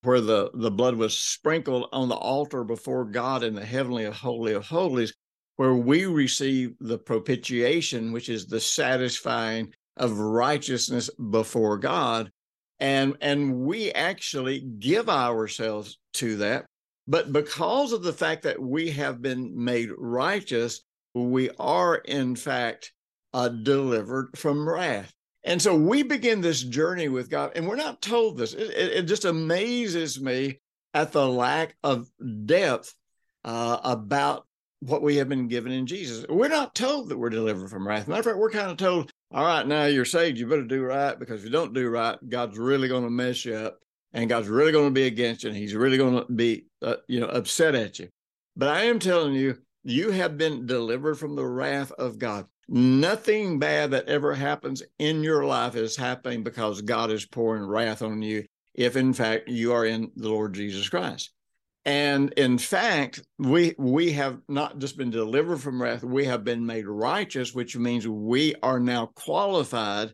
where 0.02 0.20
the, 0.20 0.50
the 0.54 0.70
blood 0.70 0.94
was 0.94 1.16
sprinkled 1.16 1.88
on 1.92 2.08
the 2.08 2.14
altar 2.14 2.64
before 2.64 3.04
God 3.04 3.42
in 3.42 3.54
the 3.54 3.64
heavenly 3.64 4.04
holy 4.04 4.52
of 4.52 4.66
holies, 4.66 5.12
where 5.56 5.74
we 5.74 6.06
receive 6.06 6.74
the 6.80 6.98
propitiation, 6.98 8.12
which 8.12 8.28
is 8.28 8.46
the 8.46 8.60
satisfying 8.60 9.72
of 9.96 10.18
righteousness 10.18 11.10
before 11.30 11.78
God. 11.78 12.30
And, 12.78 13.16
and 13.20 13.60
we 13.60 13.90
actually 13.92 14.60
give 14.60 15.08
ourselves 15.08 15.98
to 16.14 16.36
that. 16.36 16.66
But 17.08 17.32
because 17.32 17.92
of 17.92 18.02
the 18.02 18.12
fact 18.12 18.42
that 18.42 18.60
we 18.60 18.90
have 18.90 19.22
been 19.22 19.52
made 19.54 19.90
righteous, 19.96 20.82
we 21.14 21.50
are 21.58 21.96
in 21.96 22.36
fact 22.36 22.92
uh, 23.32 23.48
delivered 23.48 24.36
from 24.36 24.68
wrath. 24.68 25.12
And 25.46 25.62
so 25.62 25.76
we 25.76 26.02
begin 26.02 26.40
this 26.40 26.62
journey 26.62 27.08
with 27.08 27.30
God, 27.30 27.52
and 27.54 27.68
we're 27.68 27.76
not 27.76 28.02
told 28.02 28.36
this. 28.36 28.52
It, 28.52 28.70
it, 28.70 28.92
it 28.92 29.02
just 29.04 29.24
amazes 29.24 30.20
me 30.20 30.60
at 30.92 31.12
the 31.12 31.26
lack 31.26 31.76
of 31.84 32.10
depth 32.44 32.94
uh, 33.44 33.78
about 33.84 34.46
what 34.80 35.02
we 35.02 35.16
have 35.16 35.28
been 35.28 35.46
given 35.46 35.70
in 35.70 35.86
Jesus. 35.86 36.26
We're 36.28 36.48
not 36.48 36.74
told 36.74 37.08
that 37.08 37.16
we're 37.16 37.30
delivered 37.30 37.70
from 37.70 37.86
wrath. 37.86 38.08
Matter 38.08 38.20
of 38.20 38.24
fact, 38.26 38.38
we're 38.38 38.50
kind 38.50 38.72
of 38.72 38.76
told, 38.76 39.10
all 39.30 39.44
right, 39.44 39.66
now 39.66 39.86
you're 39.86 40.04
saved, 40.04 40.36
you 40.36 40.48
better 40.48 40.64
do 40.64 40.82
right 40.82 41.18
because 41.18 41.40
if 41.40 41.44
you 41.44 41.52
don't 41.52 41.72
do 41.72 41.88
right, 41.88 42.18
God's 42.28 42.58
really 42.58 42.88
going 42.88 43.04
to 43.04 43.10
mess 43.10 43.44
you 43.44 43.54
up 43.54 43.78
and 44.12 44.28
God's 44.28 44.48
really 44.48 44.72
going 44.72 44.86
to 44.86 44.90
be 44.90 45.06
against 45.06 45.44
you 45.44 45.50
and 45.50 45.56
he's 45.56 45.74
really 45.74 45.96
going 45.96 46.14
to 46.14 46.32
be, 46.32 46.66
uh, 46.82 46.96
you 47.08 47.20
know, 47.20 47.26
upset 47.26 47.74
at 47.74 48.00
you. 48.00 48.08
But 48.56 48.68
I 48.68 48.84
am 48.84 48.98
telling 48.98 49.34
you, 49.34 49.58
you 49.84 50.10
have 50.10 50.36
been 50.36 50.66
delivered 50.66 51.16
from 51.16 51.36
the 51.36 51.46
wrath 51.46 51.92
of 51.92 52.18
God. 52.18 52.46
Nothing 52.68 53.58
bad 53.58 53.92
that 53.92 54.08
ever 54.08 54.34
happens 54.34 54.82
in 54.98 55.22
your 55.22 55.44
life 55.44 55.76
is 55.76 55.96
happening 55.96 56.42
because 56.42 56.82
God 56.82 57.10
is 57.10 57.24
pouring 57.24 57.64
wrath 57.64 58.02
on 58.02 58.22
you, 58.22 58.44
if 58.74 58.96
in 58.96 59.12
fact 59.12 59.48
you 59.48 59.72
are 59.72 59.86
in 59.86 60.10
the 60.16 60.28
Lord 60.28 60.54
Jesus 60.54 60.88
Christ. 60.88 61.30
And 61.84 62.32
in 62.32 62.58
fact, 62.58 63.22
we 63.38 63.76
we 63.78 64.10
have 64.12 64.40
not 64.48 64.78
just 64.78 64.96
been 64.96 65.10
delivered 65.10 65.60
from 65.60 65.80
wrath, 65.80 66.02
we 66.02 66.24
have 66.24 66.42
been 66.42 66.66
made 66.66 66.88
righteous, 66.88 67.54
which 67.54 67.76
means 67.76 68.08
we 68.08 68.56
are 68.64 68.80
now 68.80 69.06
qualified 69.14 70.12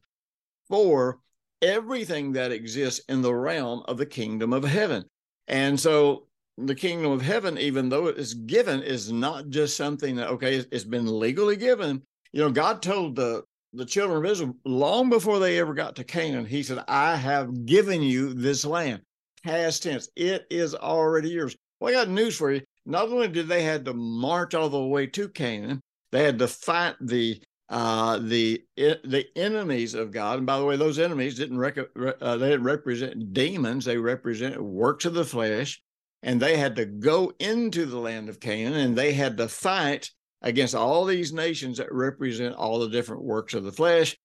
for 0.69 1.21
everything 1.63 2.33
that 2.33 2.53
exists 2.53 3.01
in 3.09 3.23
the 3.23 3.35
realm 3.35 3.83
of 3.87 3.97
the 3.97 4.05
kingdom 4.05 4.53
of 4.53 4.65
heaven. 4.65 5.05
And 5.49 5.81
so 5.81 6.27
the 6.59 6.75
kingdom 6.75 7.11
of 7.11 7.23
heaven, 7.23 7.57
even 7.57 7.89
though 7.89 8.09
it 8.09 8.19
is 8.19 8.35
given, 8.35 8.83
is 8.83 9.11
not 9.11 9.49
just 9.49 9.75
something 9.75 10.17
that, 10.17 10.29
okay, 10.29 10.57
it's 10.71 10.85
been 10.85 11.19
legally 11.19 11.57
given. 11.57 12.03
You 12.33 12.41
know, 12.41 12.51
God 12.51 12.83
told 12.83 13.17
the, 13.17 13.45
the 13.73 13.85
children 13.85 14.25
of 14.25 14.31
Israel 14.31 14.57
long 14.65 15.11
before 15.11 15.39
they 15.39 15.59
ever 15.59 15.75
got 15.75 15.97
to 15.97 16.05
Canaan, 16.05 16.47
He 16.47 16.63
said, 16.63 16.83
I 16.89 17.17
have 17.17 17.67
given 17.67 18.03
you 18.03 18.35
this 18.35 18.65
land. 18.65 19.03
Past 19.45 19.83
tense, 19.83 20.09
it 20.15 20.47
is 20.51 20.75
already 20.75 21.31
yours. 21.31 21.57
Well, 21.81 21.91
I 21.91 22.05
got 22.05 22.09
news 22.09 22.37
for 22.37 22.53
you. 22.53 22.63
Not 22.87 23.09
only 23.09 23.29
did 23.29 23.49
they 23.49 23.63
had 23.63 23.85
to 23.87 23.95
march 23.95 24.55
all 24.55 24.69
the 24.69 24.81
way 24.81 25.07
to 25.09 25.29
Canaan, 25.29 25.81
they 26.13 26.25
had 26.25 26.39
to 26.39 26.49
fight 26.49 26.95
the 27.01 27.43
uh, 27.69 28.19
the 28.19 28.63
the 28.77 29.27
enemies 29.35 29.95
of 29.95 30.13
God. 30.13 30.39
And 30.39 30.47
by 30.47 30.59
the 30.59 30.65
way, 30.65 30.77
those 30.77 30.99
enemies 30.99 31.37
didn't 31.37 31.59
rec- 31.59 31.79
uh, 31.79 32.37
they 32.37 32.51
didn't 32.51 32.65
represent 32.65 33.33
demons; 33.33 33.85
they 33.85 33.97
represented 33.97 34.61
works 34.61 35.07
of 35.07 35.15
the 35.15 35.25
flesh 35.25 35.81
and 36.23 36.41
they 36.41 36.57
had 36.57 36.77
to 36.77 36.85
go 36.85 37.33
into 37.39 37.85
the 37.87 37.99
land 37.99 38.29
of 38.29 38.41
Canaan 38.41 38.75
and 38.75 38.97
they 38.97 39.13
had 39.13 39.37
to 39.37 39.49
fight 39.49 40.11
against 40.43 40.75
all 40.75 41.05
these 41.05 41.33
nations 41.33 41.79
that 41.79 41.93
represent 41.93 42.55
all 42.55 42.79
the 42.79 42.89
different 42.89 43.23
works 43.23 43.55
of 43.55 43.65
the 43.65 43.73
flesh. 43.73 44.17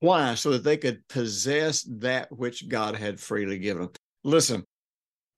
Why? 0.00 0.34
So 0.34 0.50
that 0.50 0.64
they 0.64 0.76
could 0.76 1.06
possess 1.08 1.86
that 1.98 2.36
which 2.36 2.68
God 2.68 2.96
had 2.96 3.20
freely 3.20 3.58
given 3.58 3.82
them. 3.84 3.92
Listen, 4.24 4.64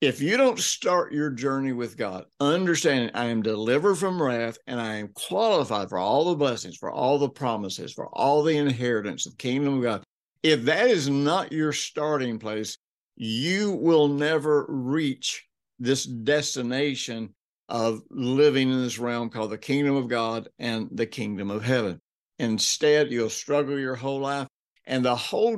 if 0.01 0.21
you 0.21 0.37
don't 0.37 0.59
start 0.59 1.13
your 1.13 1.29
journey 1.29 1.71
with 1.71 1.97
God, 1.97 2.25
understanding 2.39 3.11
I 3.13 3.25
am 3.25 3.43
delivered 3.43 3.95
from 3.95 4.21
wrath 4.21 4.57
and 4.67 4.81
I 4.81 4.95
am 4.95 5.09
qualified 5.09 5.89
for 5.89 5.99
all 5.99 6.25
the 6.25 6.35
blessings, 6.35 6.77
for 6.77 6.91
all 6.91 7.19
the 7.19 7.29
promises, 7.29 7.93
for 7.93 8.07
all 8.07 8.43
the 8.43 8.57
inheritance 8.57 9.25
of 9.25 9.33
the 9.33 9.37
kingdom 9.37 9.77
of 9.77 9.83
God, 9.83 10.03
if 10.41 10.63
that 10.63 10.87
is 10.87 11.07
not 11.07 11.51
your 11.51 11.71
starting 11.71 12.39
place, 12.39 12.77
you 13.15 13.71
will 13.71 14.07
never 14.07 14.65
reach 14.67 15.45
this 15.79 16.05
destination 16.05 17.33
of 17.67 18.01
living 18.09 18.71
in 18.71 18.81
this 18.81 18.99
realm 18.99 19.29
called 19.29 19.51
the 19.51 19.57
kingdom 19.57 19.95
of 19.95 20.07
God 20.07 20.49
and 20.59 20.89
the 20.91 21.05
kingdom 21.05 21.49
of 21.49 21.63
heaven. 21.63 21.99
Instead, 22.39 23.11
you'll 23.11 23.29
struggle 23.29 23.79
your 23.79 23.95
whole 23.95 24.19
life. 24.19 24.47
And 24.87 25.03
the 25.03 25.15
whole 25.15 25.57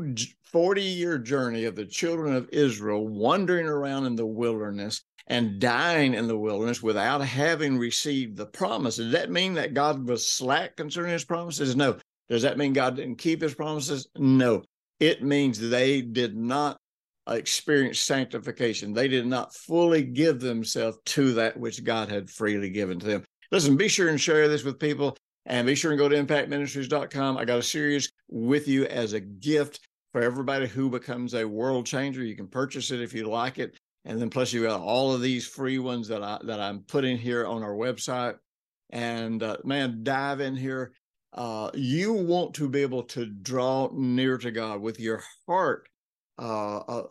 40 0.52 0.82
year 0.82 1.18
journey 1.18 1.66
of 1.66 1.76
the 1.76 1.86
children 1.86 2.34
of 2.34 2.50
Israel 2.52 3.08
wandering 3.08 3.68
around 3.68 4.06
in 4.06 4.16
the 4.16 4.26
wilderness 4.26 5.04
and 5.28 5.60
dying 5.60 6.14
in 6.14 6.28
the 6.28 6.38
wilderness 6.38 6.82
without 6.82 7.20
having 7.20 7.78
received 7.78 8.38
the 8.38 8.46
promise. 8.46 8.96
Does 8.96 9.12
that 9.12 9.30
mean 9.30 9.56
that 9.56 9.74
God 9.74 10.08
was 10.08 10.26
slack 10.26 10.78
concerning 10.78 11.12
his 11.12 11.26
promises? 11.26 11.76
No. 11.76 11.98
Does 12.30 12.44
that 12.44 12.58
mean 12.58 12.74
God 12.74 12.96
didn't 12.96 13.18
keep 13.18 13.42
his 13.42 13.54
promises? 13.54 14.08
No. 14.16 14.64
It 15.00 15.22
means 15.24 15.60
they 15.60 16.02
did 16.02 16.38
not 16.38 16.78
experienced 17.36 18.06
sanctification. 18.06 18.94
They 18.94 19.08
did 19.08 19.26
not 19.26 19.54
fully 19.54 20.04
give 20.04 20.40
themselves 20.40 20.98
to 21.06 21.34
that 21.34 21.60
which 21.60 21.84
God 21.84 22.10
had 22.10 22.30
freely 22.30 22.70
given 22.70 23.00
to 23.00 23.06
them. 23.06 23.26
Listen, 23.52 23.78
be 23.78 23.88
sure 23.88 24.10
and 24.10 24.20
share 24.20 24.48
this 24.48 24.64
with 24.64 24.80
people 24.80 25.18
and 25.46 25.66
be 25.66 25.76
sure 25.76 25.92
and 25.92 26.00
go 26.00 26.10
to 26.10 26.24
impactministries.com. 26.24 27.38
I 27.38 27.46
got 27.46 27.60
a 27.60 27.64
series 27.64 28.12
with 28.30 28.68
you 28.68 28.86
as 28.86 29.14
a 29.14 29.20
gift 29.20 29.80
for 30.12 30.22
everybody 30.22 30.68
who 30.68 30.90
becomes 30.90 31.34
a 31.34 31.48
world 31.48 31.86
changer. 31.86 32.24
You 32.24 32.36
can 32.36 32.48
purchase 32.48 32.92
it 32.92 33.02
if 33.02 33.14
you 33.14 33.28
like 33.28 33.60
it. 33.60 33.78
And 34.06 34.20
then 34.22 34.30
plus 34.30 34.54
you 34.54 34.64
got 34.64 34.82
all 34.82 35.14
of 35.14 35.22
these 35.22 35.46
free 35.46 35.80
ones 35.80 36.08
that 36.08 36.24
I 36.24 36.40
that 36.44 36.62
I'm 36.62 36.80
putting 36.82 37.18
here 37.18 37.46
on 37.46 37.62
our 37.62 37.74
website. 37.74 38.36
And 38.90 39.44
uh, 39.44 39.58
man, 39.66 40.04
dive 40.04 40.40
in 40.40 40.56
here. 40.56 40.94
Uh, 41.34 41.70
you 41.74 42.14
want 42.14 42.54
to 42.56 42.70
be 42.70 42.82
able 42.82 43.04
to 43.04 43.26
draw 43.26 43.90
near 43.94 44.38
to 44.38 44.50
God 44.50 44.82
with 44.82 45.00
your 45.00 45.24
heart 45.46 45.90
uh, 46.40 46.78
uh, 46.78 47.08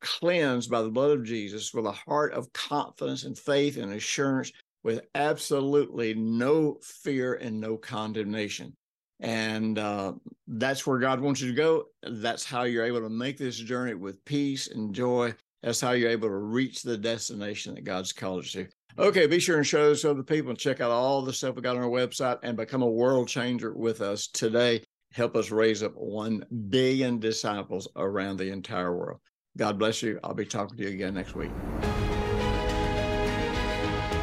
cleansed 0.00 0.70
by 0.70 0.82
the 0.82 0.90
blood 0.90 1.10
of 1.10 1.24
Jesus 1.24 1.72
with 1.72 1.86
a 1.86 1.92
heart 1.92 2.32
of 2.32 2.52
confidence 2.52 3.24
and 3.24 3.38
faith 3.38 3.76
and 3.76 3.92
assurance 3.92 4.52
with 4.82 5.02
absolutely 5.14 6.14
no 6.14 6.78
fear 6.82 7.34
and 7.34 7.60
no 7.60 7.76
condemnation. 7.76 8.74
And 9.20 9.78
uh, 9.78 10.14
that's 10.48 10.84
where 10.86 10.98
God 10.98 11.20
wants 11.20 11.40
you 11.40 11.48
to 11.48 11.56
go. 11.56 11.84
That's 12.02 12.44
how 12.44 12.64
you're 12.64 12.84
able 12.84 13.00
to 13.02 13.08
make 13.08 13.38
this 13.38 13.56
journey 13.56 13.94
with 13.94 14.24
peace 14.24 14.66
and 14.66 14.92
joy. 14.92 15.34
That's 15.62 15.80
how 15.80 15.92
you're 15.92 16.10
able 16.10 16.28
to 16.28 16.34
reach 16.34 16.82
the 16.82 16.98
destination 16.98 17.76
that 17.76 17.84
God's 17.84 18.12
called 18.12 18.52
you 18.52 18.64
to. 18.64 18.70
Okay, 18.98 19.26
be 19.26 19.38
sure 19.38 19.56
and 19.56 19.66
show 19.66 19.88
this 19.88 20.02
to 20.02 20.10
other 20.10 20.24
people 20.24 20.50
and 20.50 20.58
check 20.58 20.80
out 20.80 20.90
all 20.90 21.22
the 21.22 21.32
stuff 21.32 21.54
we 21.54 21.62
got 21.62 21.76
on 21.76 21.82
our 21.82 21.88
website 21.88 22.38
and 22.42 22.56
become 22.56 22.82
a 22.82 22.90
world 22.90 23.28
changer 23.28 23.72
with 23.72 24.00
us 24.00 24.26
today 24.26 24.82
help 25.12 25.36
us 25.36 25.50
raise 25.50 25.82
up 25.82 25.94
1 25.94 26.46
billion 26.68 27.18
disciples 27.18 27.88
around 27.96 28.38
the 28.38 28.50
entire 28.50 28.96
world. 28.96 29.20
God 29.56 29.78
bless 29.78 30.02
you. 30.02 30.20
I'll 30.24 30.34
be 30.34 30.46
talking 30.46 30.78
to 30.78 30.84
you 30.84 30.90
again 30.90 31.14
next 31.14 31.34
week. 31.34 31.50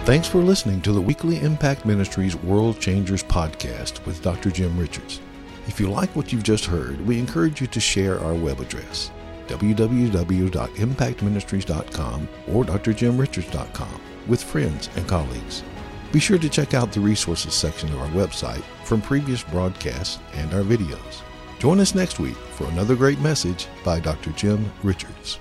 Thanks 0.06 0.28
for 0.28 0.40
listening 0.40 0.82
to 0.82 0.92
the 0.92 1.00
weekly 1.00 1.40
Impact 1.40 1.86
Ministries 1.86 2.36
World 2.36 2.80
Changers 2.80 3.24
podcast 3.24 4.04
with 4.08 4.24
Dr. 4.24 4.50
Jim 4.50 4.76
Richards. 4.78 5.22
If 5.68 5.80
you 5.80 5.92
like 5.92 6.16
what 6.16 6.34
you've 6.34 6.42
just 6.42 6.66
heard, 6.66 7.00
we 7.06 7.20
encourage 7.20 7.62
you 7.62 7.68
to 7.68 7.80
share 7.80 8.20
our 8.20 8.34
web 8.34 8.60
address 8.60 9.12
www.impactministries.com 9.48 12.30
or 12.48 12.64
drjimrichards.com 12.64 14.02
with 14.28 14.44
friends 14.44 14.90
and 14.96 15.08
colleagues. 15.08 15.64
Be 16.12 16.20
sure 16.20 16.40
to 16.40 16.50
check 16.50 16.74
out 16.74 16.92
the 16.92 17.00
resources 17.00 17.54
section 17.54 17.90
of 17.90 18.00
our 18.00 18.08
website 18.10 18.64
from 18.84 19.02
previous 19.02 19.44
broadcasts 19.44 20.20
and 20.34 20.54
our 20.54 20.64
videos. 20.64 21.22
Join 21.60 21.80
us 21.80 21.94
next 21.94 22.20
week 22.20 22.38
for 22.56 22.66
another 22.66 22.96
great 22.96 23.20
message 23.20 23.68
by 23.84 24.00
Dr. 24.00 24.32
Jim 24.32 24.72
Richards. 24.82 25.40